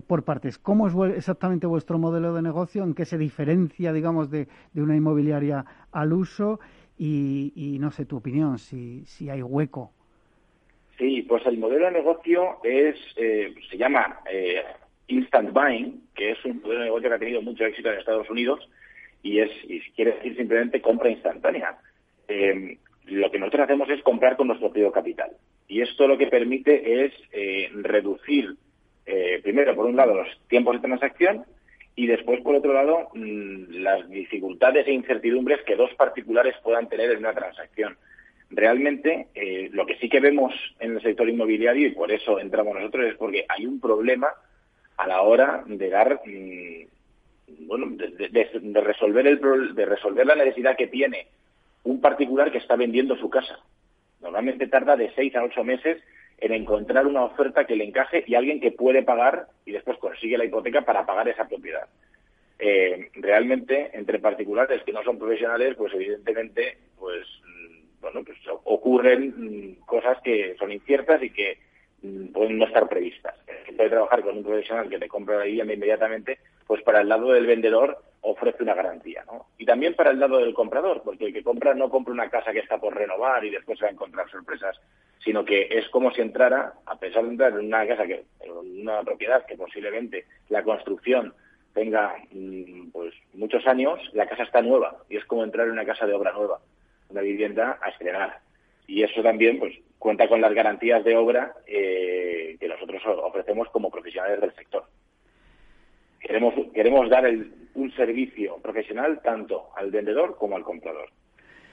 [0.09, 2.83] por partes, ¿cómo es exactamente vuestro modelo de negocio?
[2.83, 6.59] ¿En qué se diferencia, digamos, de, de una inmobiliaria al uso?
[6.99, 9.93] Y, y, no sé, tu opinión, si, si hay hueco.
[10.99, 14.19] Sí, pues el modelo de negocio es, se llama
[15.09, 18.31] instant buying, que es un modelo de negocio que ha tenido mucho éxito en Estados
[18.31, 18.69] Unidos
[19.23, 21.79] y es, y quiere decir simplemente compra instantánea.
[22.29, 25.31] Eh, lo que nosotros hacemos es comprar con nuestro propio capital.
[25.67, 28.55] Y esto lo que permite es eh, reducir,
[29.07, 31.45] eh, primero, por un lado, los tiempos de transacción
[31.97, 37.11] y después, por otro lado, mm, las dificultades e incertidumbres que dos particulares puedan tener
[37.11, 37.97] en una transacción.
[38.51, 39.29] Realmente,
[39.73, 43.17] lo que sí que vemos en el sector inmobiliario, y por eso entramos nosotros, es
[43.17, 44.29] porque hay un problema
[44.97, 50.87] a la hora de dar mm, bueno de, resolver el de resolver la necesidad que
[50.87, 51.27] tiene
[51.85, 53.59] un particular que está vendiendo su casa.
[54.21, 56.03] Normalmente tarda de seis a ocho meses
[56.39, 60.39] en encontrar una oferta que le encaje y alguien que puede pagar y después consigue
[60.39, 61.87] la hipoteca para pagar esa propiedad.
[62.59, 69.35] Eh, realmente entre particulares que no son profesionales pues evidentemente pues mm, bueno pues ocurren
[69.37, 71.59] mm, cosas que son inciertas y que
[72.33, 73.35] pueden no estar previstas.
[73.67, 77.09] Se puede trabajar con un profesional que te compra la vivienda inmediatamente, pues para el
[77.09, 79.47] lado del vendedor ofrece una garantía, ¿no?
[79.59, 82.53] Y también para el lado del comprador, porque el que compra no compra una casa
[82.53, 84.81] que está por renovar y después va a encontrar sorpresas,
[85.23, 88.81] sino que es como si entrara, a pesar de entrar en una casa que, en
[88.81, 91.35] una propiedad que posiblemente la construcción
[91.75, 95.85] tenga mm, pues muchos años, la casa está nueva y es como entrar en una
[95.85, 96.61] casa de obra nueva,
[97.11, 98.44] una vivienda a estrenar.
[98.87, 103.91] Y eso también, pues, cuenta con las garantías de obra eh, que nosotros ofrecemos como
[103.91, 104.85] profesionales del sector.
[106.21, 107.25] Queremos, queremos dar
[107.75, 111.09] un servicio profesional tanto al vendedor como al comprador.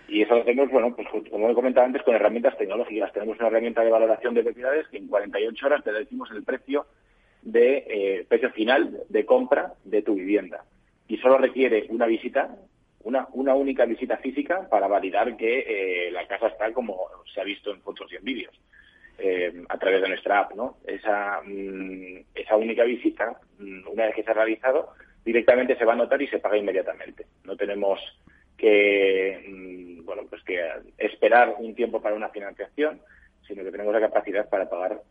[0.08, 3.14] Y eso lo hacemos, bueno, pues como he comentado antes, con herramientas tecnológicas.
[3.14, 6.86] Tenemos una herramienta de valoración de propiedades que en 48 horas te decimos el precio
[7.42, 10.66] de eh, precio final de compra de tu vivienda.
[11.08, 12.58] Y solo requiere una visita
[13.04, 17.44] una, una única visita física para validar que eh, la casa está como se ha
[17.44, 18.60] visto en fotos y en vídeos
[19.18, 20.78] eh, a través de nuestra app, ¿no?
[20.86, 25.94] Esa, mm, esa única visita, mm, una vez que se ha realizado, directamente se va
[25.94, 27.28] a notar y se paga inmediatamente.
[27.44, 28.00] No tenemos
[28.58, 30.60] que, mm, bueno, pues que
[30.98, 33.02] esperar un tiempo para una financiación,
[33.48, 35.02] sino que tenemos la capacidad para pagar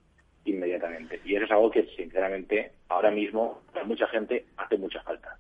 [0.45, 1.21] inmediatamente.
[1.25, 5.37] Y eso es algo que, sinceramente, ahora mismo, para mucha gente, hace mucha falta.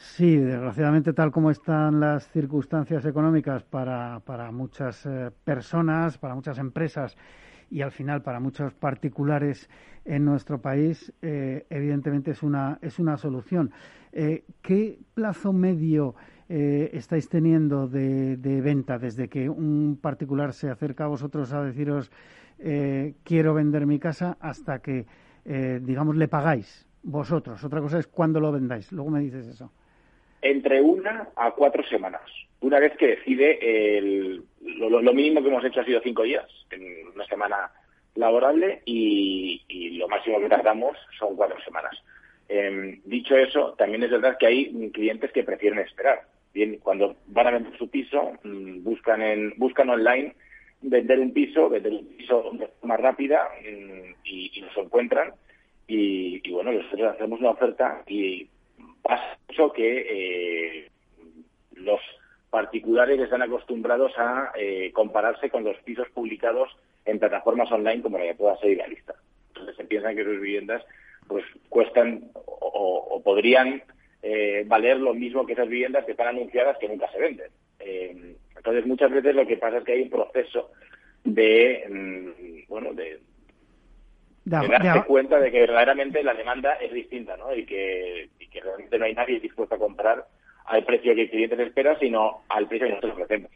[0.00, 6.58] Sí, desgraciadamente tal como están las circunstancias económicas para, para muchas eh, personas, para muchas
[6.58, 7.16] empresas
[7.68, 9.68] y al final para muchos particulares
[10.04, 13.72] en nuestro país, eh, evidentemente es una, es una solución.
[14.12, 16.14] Eh, ¿Qué plazo medio
[16.48, 22.10] estáis teniendo de, venta desde que un particular se acerca a vosotros a deciros
[23.22, 25.04] quiero vender mi casa hasta que,
[25.44, 27.62] digamos, le pagáis vosotros?
[27.62, 28.90] Otra cosa es cuándo lo vendáis.
[28.92, 29.70] Luego me dices eso.
[30.42, 32.22] Entre una a cuatro semanas.
[32.60, 37.08] Una vez que decide el, lo, mínimo que hemos hecho ha sido cinco días, en
[37.14, 37.70] una semana
[38.14, 41.96] laborable, y, y lo máximo que tardamos son cuatro semanas.
[42.48, 46.22] Em, dicho eso, también es verdad que hay clientes que prefieren esperar.
[46.82, 50.34] Cuando van a vender su piso, mm, buscan en buscan online
[50.80, 55.32] vender un piso, vender un piso más rápida mm, y, nos encuentran.
[55.86, 58.48] Y, bueno, nosotros hacemos una oferta y
[59.08, 60.90] pasa eso que eh,
[61.72, 62.00] los
[62.50, 66.68] particulares están acostumbrados a eh, compararse con los pisos publicados
[67.06, 69.14] en plataformas online como la que pueda ser Idealista.
[69.48, 70.84] Entonces se piensan que sus viviendas
[71.26, 73.82] pues cuestan o, podrían
[74.22, 77.50] eh, valer lo mismo que esas viviendas que están anunciadas que nunca se venden.
[77.80, 80.70] Eh, entonces muchas veces lo que pasa es que hay un proceso
[81.24, 83.20] de mm, bueno de,
[84.44, 87.54] darse cuenta de que verdaderamente la demanda es distinta, ¿no?
[87.54, 90.26] Y que, que realmente no hay nadie dispuesto a comprar
[90.66, 93.50] al precio que el cliente espera, sino al precio que nosotros ofrecemos.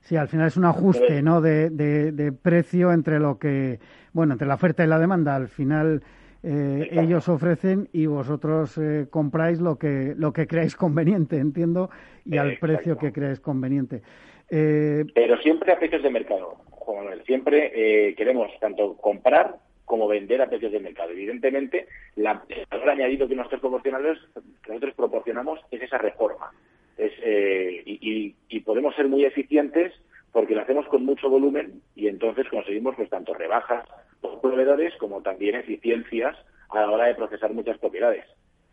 [0.00, 1.40] Sí, al final es un ajuste, ¿no?
[1.40, 3.78] De, de, de, precio entre lo que,
[4.12, 5.34] bueno, entre la oferta y la demanda.
[5.34, 6.02] Al final
[6.42, 11.88] eh, ellos ofrecen y vosotros eh, compráis lo que lo que creáis conveniente, entiendo,
[12.26, 14.02] y al precio que creáis conveniente.
[14.50, 17.24] Eh, Pero siempre a precios de mercado, Juan Manuel.
[17.24, 19.56] Siempre queremos tanto comprar
[19.94, 21.10] como vender a precios de mercado.
[21.10, 24.18] Evidentemente, la, el valor añadido que nosotros proporcionamos,
[24.66, 26.50] nosotros proporcionamos es esa reforma.
[26.98, 29.92] Y, y podemos ser muy eficientes
[30.32, 33.84] porque lo hacemos con mucho volumen y entonces conseguimos pues tanto rebajas
[34.20, 36.36] por proveedores como también eficiencias
[36.70, 38.24] a la hora de procesar muchas propiedades.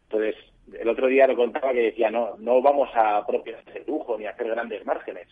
[0.09, 0.35] Entonces,
[0.73, 4.25] el otro día lo contaba que decía, no, no vamos a propiedades de lujo ni
[4.25, 5.27] a hacer grandes márgenes,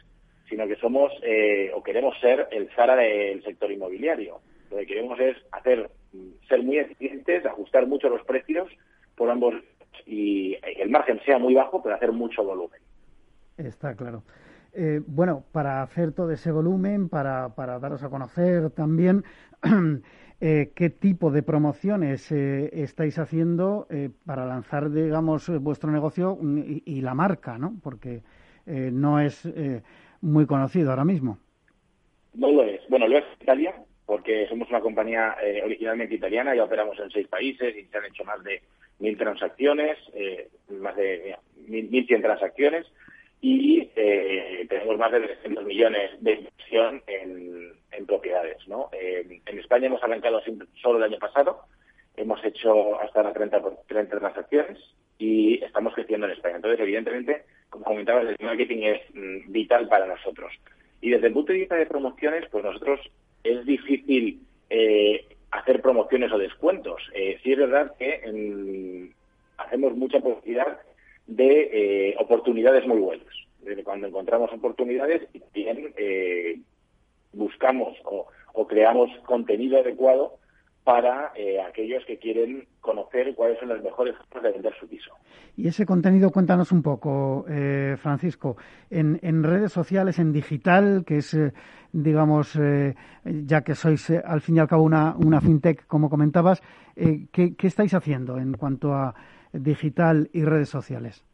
[0.47, 4.39] sino que somos eh, o queremos ser el Zara del sector inmobiliario.
[4.69, 5.89] Lo que queremos es hacer,
[6.47, 8.69] ser muy eficientes, ajustar mucho los precios
[9.15, 9.55] por ambos
[10.05, 12.79] y el margen sea muy bajo, pero hacer mucho volumen.
[13.57, 14.23] Está claro.
[14.73, 19.23] Eh, bueno, para hacer todo ese volumen, para, para daros a conocer también
[20.41, 23.87] eh, qué tipo de promociones eh, estáis haciendo
[24.25, 27.73] para lanzar, digamos, vuestro negocio y, la marca, ¿no?
[27.81, 28.21] Porque
[28.65, 29.47] no es
[30.21, 31.39] muy conocido ahora mismo.
[32.35, 32.81] No lo es.
[32.87, 33.73] Bueno, lo es Italia,
[34.09, 38.23] porque somos una compañía originalmente italiana, y operamos en seis países y se han hecho
[38.23, 38.59] más de
[38.97, 39.99] mil transacciones,
[40.69, 41.35] más de
[41.67, 42.87] mil cien transacciones
[43.39, 47.69] y eh, tenemos más de 300 millones de inversión en,
[48.07, 48.67] propiedades.
[48.67, 48.89] ¿no?
[48.91, 50.41] Eh, en España hemos arrancado
[50.81, 51.65] solo el año pasado,
[52.17, 54.79] hemos hecho hasta las 30, 30 transacciones
[55.19, 56.55] y estamos creciendo en España.
[56.55, 60.51] Entonces, evidentemente, como comentabas, el marketing es mm, vital para nosotros.
[61.01, 62.99] Y desde el punto de vista de promociones, pues nosotros
[63.43, 67.01] es difícil eh, hacer promociones o descuentos.
[67.43, 69.13] sí es verdad que mm,
[69.59, 70.79] hacemos mucha publicidad
[71.29, 73.27] de eh, oportunidades muy buenas.
[73.61, 76.59] Desde cuando encontramos oportunidades y también eh,
[77.33, 78.27] buscamos o,
[78.67, 80.37] creamos contenido adecuado
[80.83, 85.11] para eh, aquellos que quieren conocer cuáles son las mejores formas de vender su piso.
[85.55, 87.45] Y ese contenido, cuéntanos un poco,
[87.97, 88.55] Francisco,
[88.89, 91.37] en, en, redes sociales, en digital, que es,
[91.91, 92.57] digamos,
[93.25, 96.61] ya que sois al fin y al cabo una, una fintech, como comentabas,
[96.95, 99.13] ¿qué, ¿qué estáis haciendo en cuanto a
[99.51, 101.25] digital y redes sociales?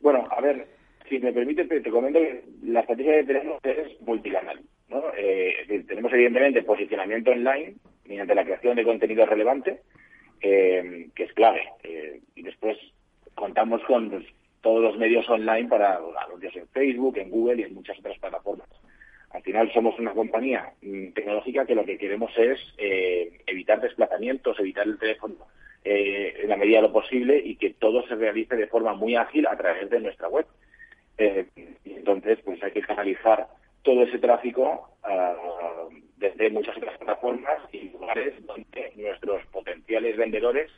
[0.00, 0.66] Bueno, a ver,
[1.08, 4.60] si me permite, te comento que la estrategia que tenemos es multicanal.
[4.88, 5.02] ¿no?
[5.16, 7.74] Eh, tenemos evidentemente posicionamiento online
[8.08, 9.80] mediante la creación de contenido relevante,
[10.40, 11.62] eh, que es clave.
[11.82, 12.76] Eh, y después
[13.34, 14.24] contamos con pues,
[14.60, 18.68] todos los medios online para anuncios en Facebook, en Google y en muchas otras plataformas.
[19.30, 22.58] Al final somos una compañía mm, tecnológica que lo que queremos es
[23.46, 25.36] evitar desplazamientos, evitar el teléfono
[25.88, 29.14] eh, en la medida de lo posible y que todo se realice de forma muy
[29.14, 30.44] ágil a través de nuestra web.
[31.16, 31.46] Eh,
[31.84, 33.46] entonces, pues hay que canalizar
[33.82, 34.90] todo ese tráfico
[36.16, 40.70] desde muchas otras plataformas y lugares donde nuestros potenciales vendedores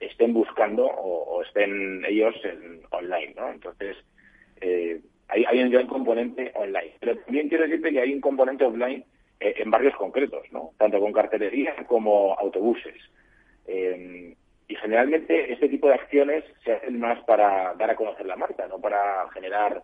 [0.00, 3.50] estén buscando o, estén ellos en online, ¿no?
[3.50, 3.96] Entonces,
[4.60, 6.94] eh, hay, un gran componente online.
[7.00, 9.04] Pero también quiero decirte que hay un componente offline
[9.38, 10.72] eh, en barrios concretos, ¿no?
[10.78, 12.96] Tanto con cartelería como autobuses.
[13.66, 14.34] Eh,
[14.68, 18.66] y generalmente este tipo de acciones se hacen más para dar a conocer la marca,
[18.68, 19.82] no para generar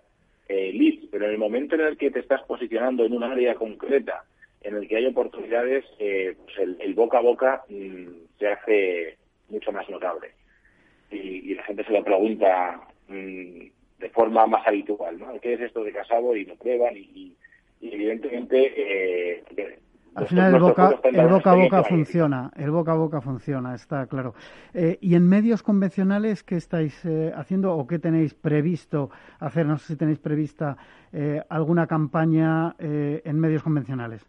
[0.48, 1.09] eh, leads.
[1.11, 4.24] Pero en el momento en el que te estás posicionando en un área concreta,
[4.67, 9.17] en el que hay oportunidades, eh, pues el, boca a boca mm, se hace
[9.49, 10.33] mucho más notable.
[11.11, 13.67] Y, la gente se lo pregunta, mm,
[13.99, 15.41] de forma más habitual, ¿no?
[15.41, 16.35] ¿Qué es esto de Casabo?
[16.35, 17.35] Y lo prueban y,
[17.81, 18.73] evidentemente...
[18.77, 19.45] Eh,
[20.17, 24.07] al final el boca, el boca a boca funciona, el boca a boca funciona, está
[24.07, 24.35] claro.
[24.73, 29.67] Eh, ¿Y en medios convencionales qué estáis eh, haciendo o qué tenéis previsto hacer?
[29.67, 30.79] No sé si tenéis prevista
[31.12, 34.27] eh, alguna campaña en medios convencionales.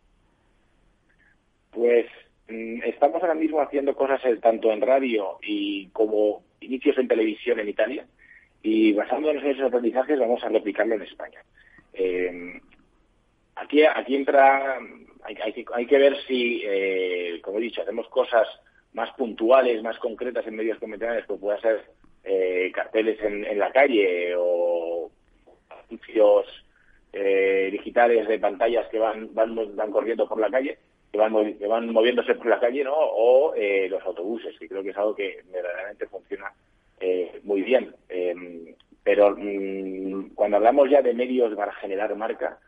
[1.78, 2.07] Pues
[2.49, 7.69] mm, estamos ahora mismo haciendo cosas tanto en radio y como inicios en televisión en
[7.69, 8.07] Italia
[8.63, 11.39] y basándonos en esos aprendizajes vamos a replicarlo en España.
[13.55, 14.80] aquí, aquí entra
[15.23, 18.47] hay, que, ver si, eh, como he dicho, hacemos cosas
[18.93, 21.86] más puntuales, más concretas en medios convencionales, como pueda ser
[22.23, 25.11] eh, carteles en, la calle o
[25.69, 26.47] anuncios
[27.13, 30.80] eh, digitales de pantallas que van, van corriendo por la calle,
[31.12, 32.95] que van, que van moviéndose por la calle, ¿no?
[32.95, 33.53] O
[33.89, 36.51] los autobuses, que creo que es algo que verdaderamente funciona
[37.43, 37.93] muy bien.
[38.10, 42.60] Em, pero mm, cuando hablamos ya de medios para generar marca,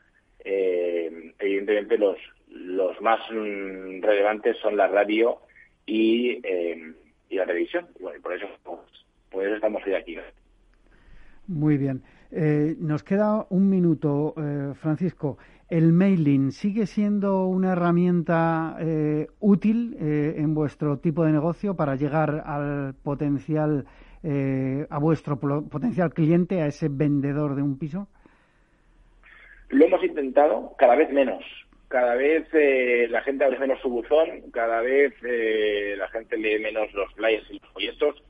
[0.44, 5.40] evidentemente los, más mm, relevantes son la radio
[5.86, 6.94] y, eh,
[7.30, 7.88] y la televisión.
[8.22, 8.48] Por eso,
[9.30, 10.18] por eso estamos hoy aquí.
[11.48, 12.04] Muy bien.
[12.32, 15.38] Eh, nos queda un minuto, eh, Francisco.
[15.70, 18.76] ¿El mailing sigue siendo una herramienta
[19.40, 23.86] útil en vuestro tipo de negocio para llegar al potencial,
[24.24, 28.08] a vuestro potencial cliente, a ese vendedor de un piso?
[29.70, 31.44] Lo hemos intentado cada vez menos,
[31.90, 36.60] cada vez eh, la gente abre menos su buzón, cada vez eh, la gente lee
[36.60, 38.24] menos los flyers y los folletos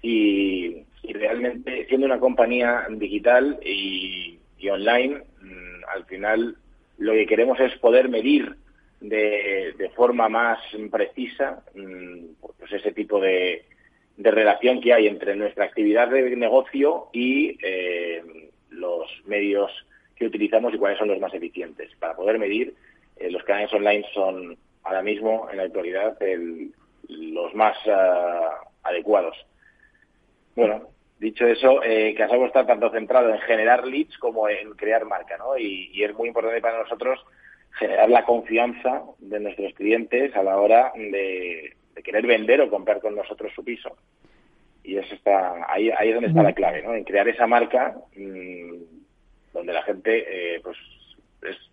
[0.00, 4.38] y, realmente siendo una compañía digital y,
[4.70, 6.56] online, mm, al final
[6.98, 8.56] lo que queremos es poder medir
[9.00, 10.58] de, forma más
[10.90, 13.64] precisa mm, pues ese tipo de,
[14.18, 18.22] relación que hay entre nuestra actividad de negocio y eh,
[18.68, 19.70] los medios
[20.14, 22.74] que utilizamos y cuáles son los más eficientes para poder medir
[23.20, 26.16] eh, los canales online son ahora mismo, en la actualidad,
[27.08, 29.36] los más ah, adecuados.
[30.54, 30.88] Bueno,
[31.18, 35.56] dicho eso, eh, Casabo está tanto centrado en generar leads como en crear marca, ¿no?
[35.56, 37.20] Y, es muy importante para nosotros
[37.78, 43.14] generar la confianza de nuestros clientes a la hora de, querer vender o comprar con
[43.14, 43.96] nosotros su piso.
[44.82, 46.94] Y eso está ahí, ahí es donde está la clave, ¿no?
[46.94, 48.74] En crear esa marca mm,
[49.52, 50.76] donde la gente, eh, pues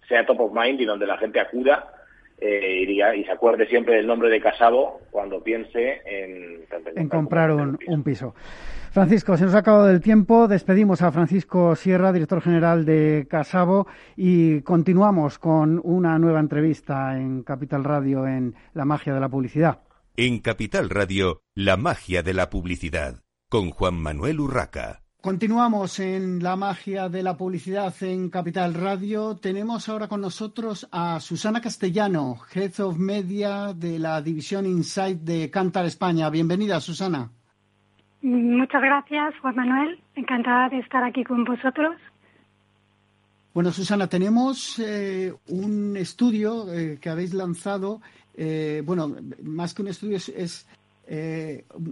[0.07, 1.96] sea top of mind y donde la gente acuda
[2.39, 6.65] eh, y, se acuerde siempre del nombre de Casabo cuando piense en,
[6.95, 8.35] en comprar un, piso.
[8.91, 10.47] Francisco, se nos ha acabado el tiempo.
[10.47, 17.41] Despedimos a Francisco Sierra, director general de Casabo, y continuamos con una nueva entrevista en
[17.41, 19.81] Capital Radio en La magia de la publicidad.
[20.15, 25.06] En Capital Radio, La magia de la publicidad, con Juan Manuel Urraca.
[25.28, 29.36] Continuamos en la magia de la publicidad en Capital Radio.
[29.36, 35.51] Tenemos ahora con nosotros a Susana Castellano, Head of Media de la división Insight de
[35.51, 36.30] Cantar España.
[36.30, 37.30] Bienvenida, Susana.
[38.21, 39.99] Muchas gracias, Juan Manuel.
[40.15, 41.97] Encantada de estar aquí con vosotros.
[43.53, 47.99] Bueno, Susana, tenemos eh, un estudio eh, que habéis lanzado.
[48.34, 49.13] Eh, bueno,
[49.43, 50.65] más que un estudio, es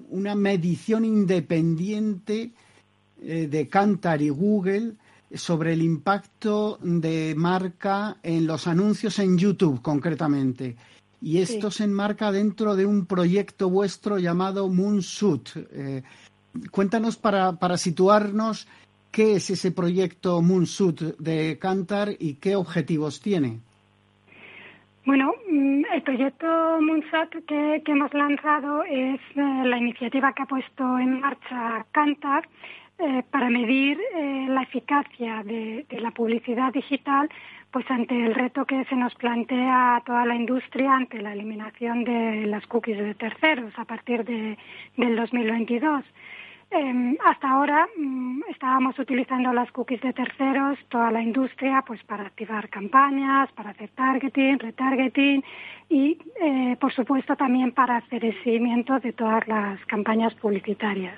[0.09, 2.53] una medición independiente
[3.21, 4.93] de Cantar y Google
[5.33, 10.75] sobre el impacto de marca en los anuncios en YouTube concretamente.
[11.21, 15.49] Y esto se enmarca dentro de un proyecto vuestro llamado Moonsuit.
[15.71, 16.03] Eh,
[16.71, 18.67] cuéntanos para, para situarnos
[19.11, 23.59] qué es ese proyecto Moonsuit de Cantar y qué objetivos tiene.
[25.05, 26.47] Bueno, mm, el proyecto
[26.81, 32.47] Moonshot que, hemos lanzado es eh, la iniciativa que ha puesto en marcha Cantar
[32.97, 37.29] eh, para medir eh, la eficacia de, la publicidad digital
[37.71, 42.05] pues ante el reto que se nos plantea a toda la industria ante la eliminación
[42.05, 44.57] de las cookies de terceros a partir de,
[44.95, 46.05] del 2022.
[46.71, 52.23] Em, hasta ahora mm, estábamos utilizando las cookies de terceros, toda la industria, pues para
[52.23, 55.43] activar campañas, para hacer targeting, retargeting
[55.89, 61.17] y, eh, por supuesto, también para hacer el seguimiento de todas las campañas publicitarias.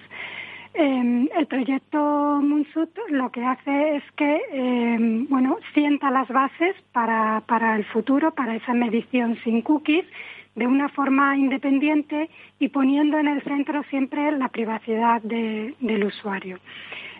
[0.79, 7.41] Em, el proyecto Moonsut lo que hace es que, em, bueno, sienta las bases para,
[7.75, 10.05] el futuro, para esa medición sin cookies,
[10.53, 16.59] de una forma independiente y poniendo en el centro siempre la privacidad del usuario.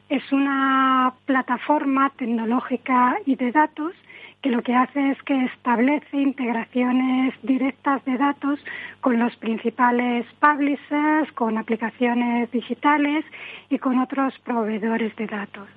[0.07, 3.93] Es una plataforma tecnológica y de datos
[4.41, 8.59] que lo que hace es que establece integraciones directas de datos
[9.01, 13.25] con los principales publishers, con aplicaciones digitales
[13.69, 15.67] y con otros proveedores de datos.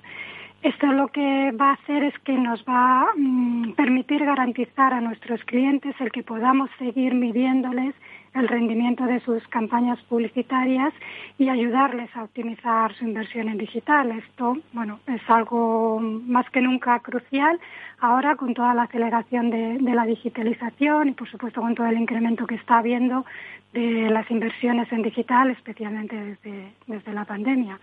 [0.63, 5.01] Esto lo que va a hacer es que nos va a mm, permitir garantizar a
[5.01, 7.95] nuestros clientes el que podamos seguir midiéndoles
[8.33, 10.93] el rendimiento de sus campañas publicitarias
[11.37, 14.11] y ayudarles a optimizar su inversión en digital.
[14.11, 17.59] Esto, bueno, es algo más que nunca crucial
[17.99, 22.47] ahora con toda la aceleración de, la digitalización y, por supuesto, con todo el incremento
[22.47, 23.25] que está habiendo
[23.73, 27.79] de las inversiones en digital, especialmente desde, desde la pandemia.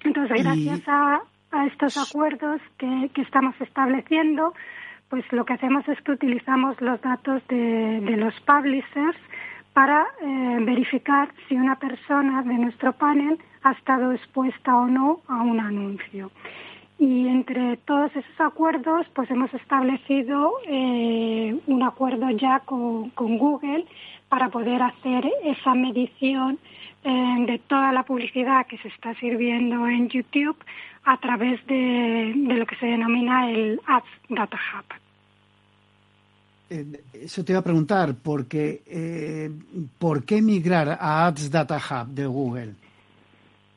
[0.00, 1.20] Entonces, gracias a,
[1.66, 4.52] estos acuerdos que, que estamos estableciendo,
[5.08, 9.16] pues lo que hacemos es que utilizamos los datos de, de los publishers
[9.78, 15.36] para eh, verificar si una persona de nuestro panel ha estado expuesta o no a
[15.36, 16.32] un anuncio.
[16.98, 23.84] Y entre todos esos acuerdos, pues hemos establecido eh, un acuerdo ya con, Google
[24.28, 26.58] para poder hacer esa medición
[27.04, 30.56] eh, de toda la publicidad que se está sirviendo en YouTube
[31.04, 35.07] a través de, de lo que se denomina el Ads Data Hub.
[36.70, 39.50] Eh, eso te iba a preguntar, porque eh,
[39.98, 42.74] ¿por qué migrar a Ads Data Hub de Google?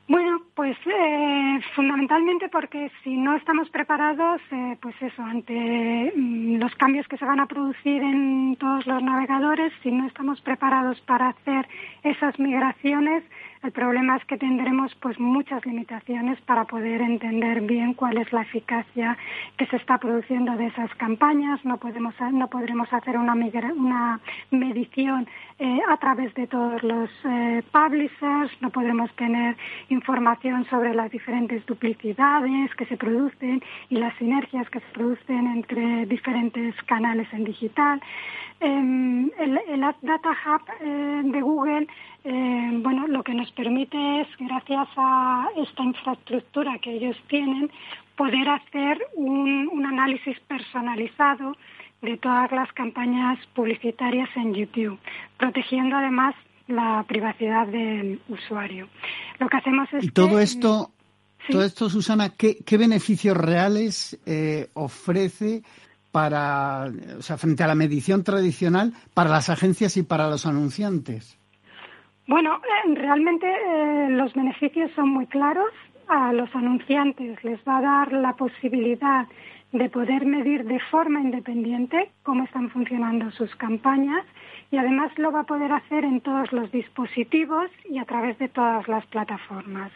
[0.07, 6.75] Bueno, pues eh, fundamentalmente porque si no estamos preparados, eh, pues eso, ante mm, los
[6.75, 11.29] cambios que se van a producir en todos los navegadores, si no estamos preparados para
[11.29, 11.65] hacer
[12.03, 13.23] esas migraciones,
[13.63, 18.41] el problema es que tendremos pues muchas limitaciones para poder entender bien cuál es la
[18.41, 19.17] eficacia
[19.57, 21.63] que se está produciendo de esas campañas.
[21.63, 25.27] No podemos no podremos hacer una, una medición
[25.59, 29.55] eh, a través de todos los eh, publishers, no podremos tener
[29.89, 36.07] información sobre las diferentes duplicidades que se producen y las sinergias que se producen entre
[36.07, 38.01] diferentes canales en digital.
[38.59, 41.87] Em, el, el Data Hub eh, de Google
[42.23, 47.71] eh, bueno, lo que nos permite es, gracias a esta infraestructura que ellos tienen,
[48.15, 51.57] poder hacer un, análisis personalizado
[52.01, 54.99] de todas las campañas publicitarias en YouTube,
[55.37, 56.35] protegiendo además
[56.67, 58.87] la privacidad del usuario.
[59.39, 60.91] Lo que hacemos es y todo esto,
[61.49, 65.63] todo esto, Susana, ¿qué, beneficios reales eh, ofrece
[66.11, 71.40] para, o sea, frente a la medición tradicional para las agencias y para los anunciantes?
[72.31, 75.69] Bueno, eh, realmente eh, los beneficios son muy claros.
[76.07, 79.27] A los anunciantes les va a dar la posibilidad
[79.73, 84.23] de poder medir de forma independiente cómo están funcionando sus campañas
[84.71, 88.47] y además lo va a poder hacer en todos los dispositivos y a través de
[88.47, 89.91] todas las plataformas.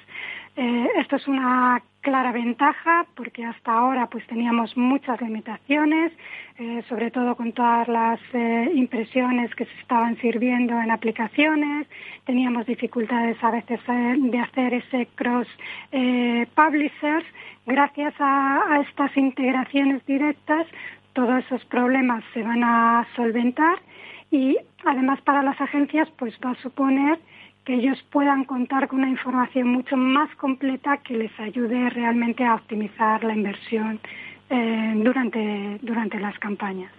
[0.58, 6.14] Eh, esto es una clara ventaja porque hasta ahora pues teníamos muchas limitaciones,
[6.58, 11.88] eh, sobre todo con todas las eh, impresiones que se estaban sirviendo en aplicaciones,
[12.26, 15.48] teníamos dificultades a veces de hacer ese cross
[16.56, 17.26] publishers.
[17.66, 20.68] Gracias a estas integraciones directas,
[21.14, 23.80] todos esos problemas se van a solventar
[24.32, 27.20] y además para las agencias pues va a suponer
[27.66, 32.56] que ellos puedan contar con una información mucho más completa que les ayude realmente a
[32.56, 34.00] optimizar la inversión
[34.50, 36.92] eh, durante, durante las campañas.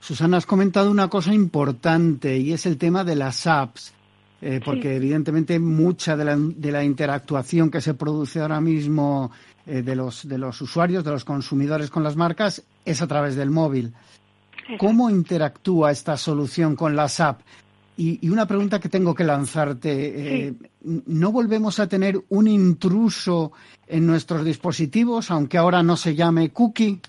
[0.00, 3.94] Susana, has comentado una cosa importante y es el tema de las apps,
[4.42, 9.30] eh, porque evidentemente mucha de la, de la, interactuación que se produce ahora mismo
[9.64, 13.34] eh, de, los, de los usuarios, de los consumidores con las marcas, es a través
[13.34, 13.94] del móvil.
[14.78, 17.44] ¿Cómo interactúa esta solución con las apps?
[17.96, 20.46] Y, una pregunta que tengo que lanzarte.
[20.46, 20.54] Eh,
[21.06, 23.52] ¿No volvemos a tener un intruso
[23.86, 27.00] en nuestros dispositivos, aunque ahora no se llame cookie?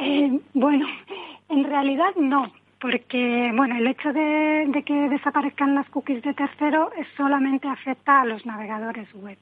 [0.00, 0.86] Eh, bueno,
[1.48, 6.90] en realidad no, porque bueno, el hecho de, de, que desaparezcan las cookies de tercero
[6.98, 9.38] es solamente afecta a los navegadores web.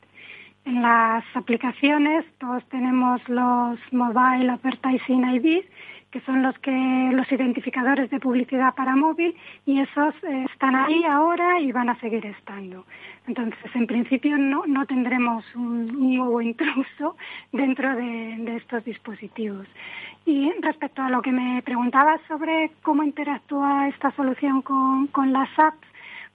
[0.67, 5.65] En las aplicaciones todos tenemos los Mobile Advertising IDs
[6.11, 11.05] que son los que los identificadores de publicidad para móvil y esos eh, están ahí
[11.05, 12.85] ahora y van a seguir estando.
[13.27, 15.87] Entonces, en principio no, no tendremos un,
[16.17, 17.17] nuevo intruso
[17.53, 19.67] dentro de, estos dispositivos.
[20.25, 25.49] Y respecto a lo que me preguntabas sobre cómo interactúa esta solución con, con las
[25.59, 25.87] apps,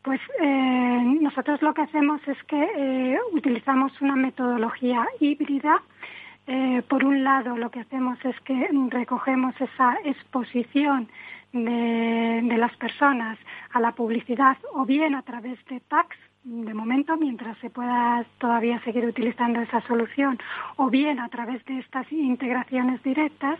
[0.03, 5.81] pues eh, nosotros lo que hacemos es que eh, utilizamos una metodología híbrida
[6.47, 11.07] eh, por un lado, lo que hacemos es que recogemos esa exposición
[11.53, 13.37] de, las personas
[13.73, 18.81] a la publicidad o bien a través de tags de momento, mientras se pueda todavía
[18.83, 20.39] seguir utilizando esa solución,
[20.75, 23.59] o bien a través de estas integraciones directas.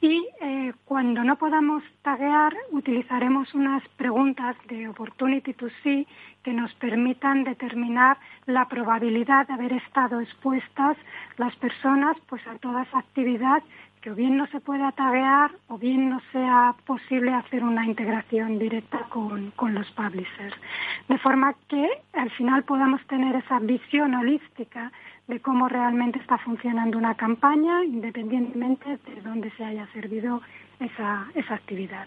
[0.00, 6.06] Y eh, cuando no podamos taguear, utilizaremos unas preguntas de Opportunity to See
[6.42, 10.96] que nos permitan determinar la probabilidad de haber estado expuestas
[11.36, 13.62] las personas pues a toda esa actividad
[14.10, 19.06] o bien no se pueda taguear o bien no sea posible hacer una integración directa
[19.08, 20.54] con, con los publishers.
[21.08, 24.92] De forma que al final podamos tener esa visión holística
[25.26, 30.40] de cómo realmente está funcionando una campaña, independientemente de dónde se haya servido
[30.78, 32.06] esa, esa actividad.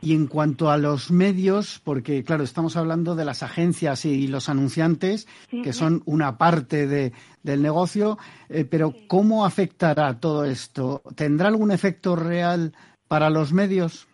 [0.00, 4.48] Y en cuanto a los medios, porque claro, estamos hablando de las agencias y los
[4.48, 8.18] anunciantes, que son una parte de, del negocio,
[8.48, 11.02] eh, pero ¿cómo afectará todo esto?
[11.16, 12.72] ¿Tendrá algún efecto real
[13.08, 14.08] para los medios?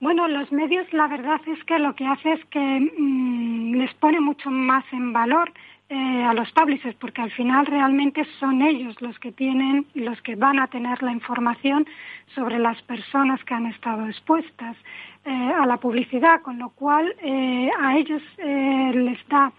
[0.00, 4.20] Bueno, los medios la verdad es que lo que hace es que mm, les pone
[4.20, 5.50] mucho más en valor
[5.88, 10.20] eh, a los publishers, porque al final realmente son ellos los que tienen y los
[10.22, 11.86] que van a tener la información
[12.34, 14.76] sobre las personas que han estado expuestas
[15.24, 19.52] eh, a la publicidad, con lo cual eh, a ellos les da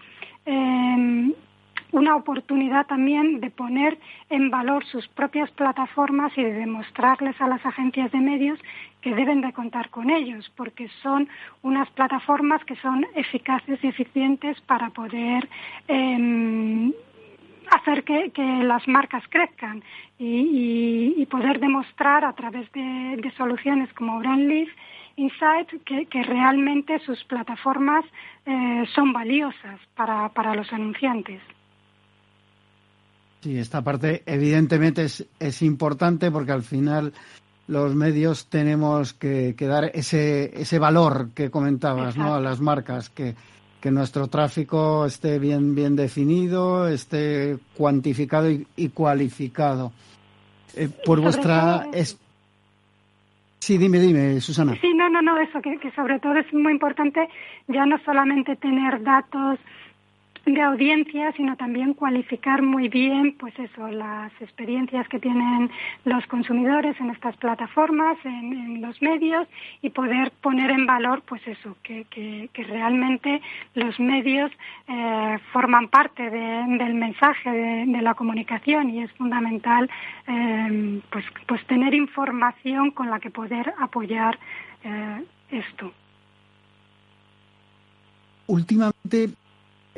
[1.92, 3.98] una oportunidad también de poner
[4.30, 8.58] en valor sus propias plataformas y de demostrarles a las agencias de medios
[9.00, 11.28] que deben de contar con ellos, porque son
[11.62, 15.48] unas plataformas que son eficaces y eficientes para poder
[15.86, 16.92] eh,
[17.70, 18.30] hacer que,
[18.64, 19.82] las marcas crezcan
[20.18, 24.68] y, poder demostrar a través de, soluciones como BrandLeaf
[25.16, 28.04] Insight que, que, realmente sus plataformas
[28.46, 31.40] eh, son valiosas para, para los anunciantes.
[33.40, 37.12] Sí, esta parte evidentemente es, es importante porque al final
[37.68, 42.34] los medios tenemos que, dar ese, ese valor que comentabas ¿no?
[42.34, 43.34] a las marcas, que,
[43.80, 49.92] que nuestro tráfico esté bien, bien definido, esté cuantificado y, cualificado.
[50.74, 51.86] Eh, por vuestra...
[51.92, 52.18] Es...
[53.60, 54.76] Sí, dime, dime, Susana.
[54.80, 57.28] Sí, no, no, no, eso, que, que sobre todo es muy importante
[57.66, 59.58] ya no solamente tener datos
[60.54, 65.70] de audiencia, sino también cualificar muy bien, pues eso, las experiencias que tienen
[66.04, 69.48] los consumidores en estas plataformas, en, los medios
[69.82, 73.40] y poder poner en valor, pues eso, que, que, realmente
[73.74, 74.50] los medios
[74.88, 79.90] eh, forman parte del mensaje de, la comunicación y es fundamental,
[80.26, 84.38] eh, pues, pues tener información con la que poder apoyar
[84.84, 85.92] eh, esto.
[88.46, 89.30] Últimamente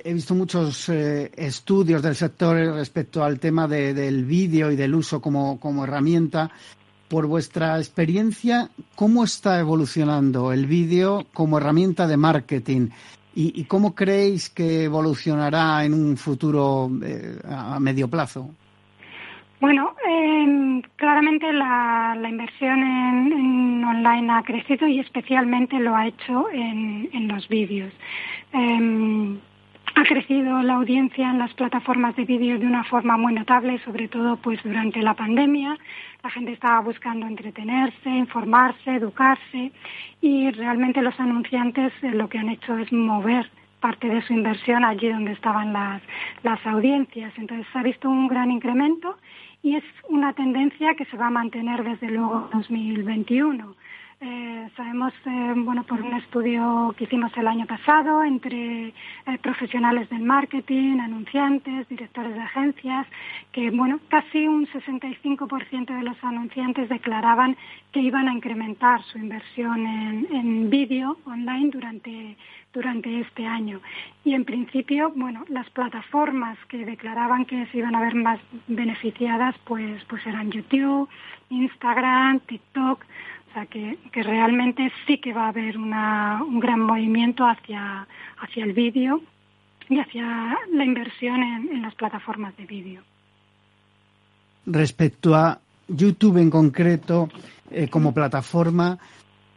[0.05, 5.21] He visto muchos eh, estudios del sector respecto al tema del vídeo y del uso
[5.21, 6.51] como, herramienta.
[7.09, 12.89] Por vuestra experiencia, ¿cómo está evolucionando el vídeo como herramienta de marketing?
[13.35, 18.51] ¿Y, cómo creéis que evolucionará en un futuro eh, a medio plazo?
[19.61, 27.29] Bueno, em, claramente la, inversión en, online ha crecido y especialmente lo ha hecho en,
[27.29, 27.93] los vídeos.
[28.53, 29.39] Em,
[29.95, 34.09] ha crecido la audiencia en las plataformas de vídeo de una forma muy notable, sobre
[34.09, 35.77] todo pues durante la pandemia.
[36.23, 39.73] La gente estaba buscando entretenerse, informarse, educarse
[40.21, 44.85] y realmente los anunciantes eh, lo que han hecho es mover parte de su inversión
[44.85, 46.03] allí donde estaban las,
[46.43, 47.33] las audiencias.
[47.37, 49.17] Entonces se ha visto un gran incremento
[49.63, 53.75] y es una tendencia que se va a mantener desde luego en 2021.
[54.23, 58.93] Eh, sabemos, eh, bueno, por un estudio que hicimos el año pasado entre eh,
[59.41, 63.07] profesionales del marketing, anunciantes, directores de agencias,
[63.51, 67.57] que, bueno, casi un 65% de los anunciantes declaraban
[67.93, 72.37] que iban a incrementar su inversión en, en vídeo online durante
[72.73, 73.81] durante este año.
[74.25, 79.57] Y en principio, bueno, las plataformas que declaraban que se iban a ver más beneficiadas,
[79.65, 81.09] pues, pues eran YouTube,
[81.49, 83.05] Instagram, TikTok.
[83.51, 88.07] O sea, que, que realmente sí que va a haber una, un gran movimiento hacia,
[88.39, 89.21] hacia el vídeo
[89.89, 93.03] y hacia la inversión en, las plataformas de vídeo.
[94.67, 97.29] Respecto a YouTube en concreto,
[97.73, 98.99] eh, como plataforma,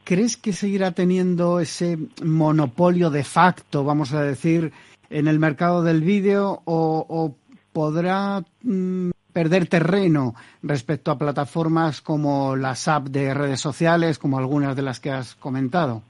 [0.03, 4.73] ¿crees que seguirá teniendo ese monopolio de facto, vamos a decir,
[5.11, 7.35] en el mercado del vídeo o,
[7.71, 14.75] podrá mm, perder terreno respecto a plataformas como las apps de redes sociales, como algunas
[14.75, 16.03] de las que has comentado?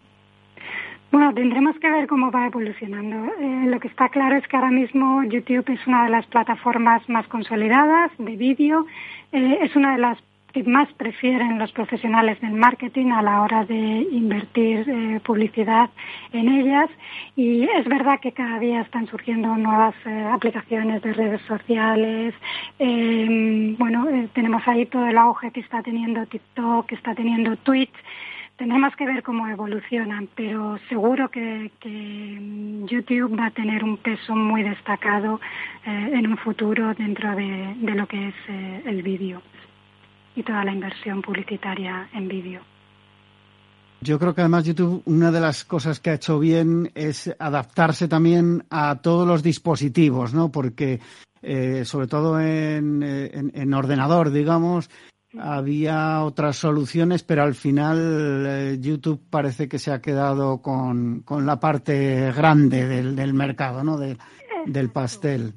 [1.11, 3.32] Bueno, tendremos que ver cómo va evolucionando.
[3.39, 7.07] Eh, lo que está claro es que ahora mismo YouTube es una de las plataformas
[7.07, 8.88] más consolidadas de vídeo,
[9.32, 10.17] eh, es una de las
[10.54, 15.89] que más prefieren los profesionales del marketing a la hora de invertir eh, publicidad
[16.32, 16.89] en ellas.
[17.36, 22.36] Y es verdad que cada día están surgiendo nuevas eh, aplicaciones de redes sociales.
[22.78, 27.58] Em, bueno, eh, tenemos ahí todo el auge que está teniendo TikTok, que está teniendo
[27.58, 27.93] Twitch.
[28.56, 31.72] Tenemos que ver cómo evolucionan, pero seguro que,
[32.86, 35.39] YouTube va a tener un peso muy destacado
[35.86, 38.36] en un futuro dentro de, de lo que es
[38.86, 39.41] el vídeo
[40.36, 42.61] y toda la inversión publicitaria en vídeo.
[44.01, 48.09] Yo creo que además YouTube, una de las cosas que ha hecho bien es adaptarse
[48.09, 50.51] también a todos los dispositivos, ¿no?
[50.51, 50.99] Porque
[51.41, 54.89] eh, sobre todo en, en, ordenador, digamos,
[55.39, 61.45] había otras soluciones, pero al final eh, YouTube parece que se ha quedado con, con
[61.45, 63.97] la parte grande del, del mercado, ¿no?
[63.97, 65.53] del pastel.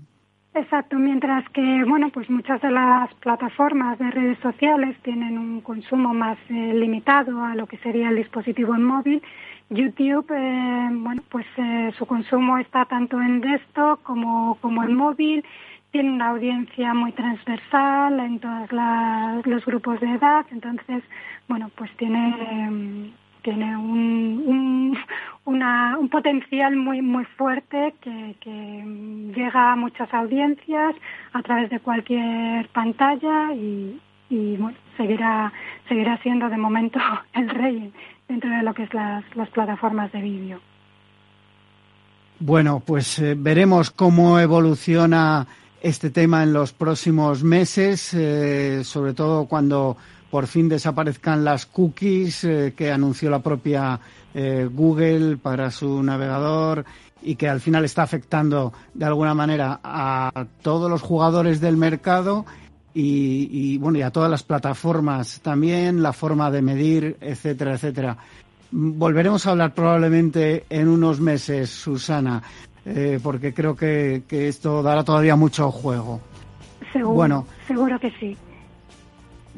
[0.56, 6.14] Exacto, mientras que, bueno, pues muchas de las plataformas de redes sociales tienen un consumo
[6.14, 9.22] más eh, limitado a lo que sería el dispositivo en móvil.
[9.68, 15.44] YouTube, eh, bueno, pues eh, su consumo está tanto en desktop como, como en móvil.
[15.90, 18.72] Tiene una audiencia muy transversal en todos
[19.44, 20.46] los grupos de edad.
[20.52, 21.04] Entonces,
[21.48, 23.12] bueno, pues tiene
[23.46, 24.98] tiene un,
[25.44, 28.34] un, potencial muy muy fuerte que,
[29.36, 30.96] llega a muchas audiencias
[31.32, 34.00] a través de cualquier pantalla y,
[34.58, 35.52] bueno, seguirá
[35.88, 36.98] seguirá siendo de momento
[37.34, 37.92] el rey
[38.28, 40.60] dentro de lo que es las, las plataformas de vídeo.
[42.40, 45.46] Bueno, pues eh, veremos cómo evoluciona
[45.80, 49.96] este tema en los próximos meses, eh, sobre todo cuando
[50.30, 54.00] por fin desaparezcan las cookies eh, que anunció la propia
[54.34, 56.84] eh, Google para su navegador
[57.22, 62.44] y que al final está afectando de alguna manera a todos los jugadores del mercado
[62.98, 68.16] y, bueno y a todas las plataformas también la forma de medir etcétera etcétera.
[68.70, 72.42] Volveremos a hablar probablemente en unos meses Susana
[72.84, 76.20] eh, porque creo que, esto dará todavía mucho juego.
[76.92, 78.36] Seguro bueno seguro que sí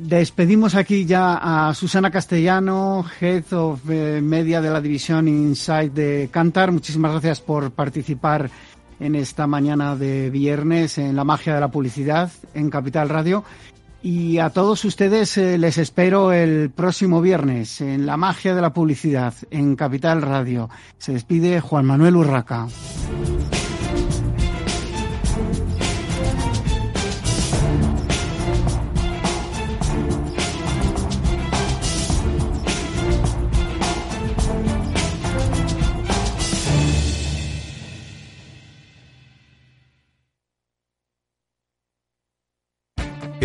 [0.00, 6.28] Despedimos aquí ya a Susana Castellano, Head of eh, Media de la división Inside de
[6.30, 6.70] Cantar.
[6.70, 8.48] Muchísimas gracias por participar
[9.00, 13.42] en esta mañana de viernes en la magia de la publicidad en Capital Radio.
[14.00, 18.72] Y a todos ustedes eh, les espero el próximo viernes en la magia de la
[18.72, 20.70] publicidad en Capital Radio.
[20.98, 22.68] Se despide Juan Manuel Urraca.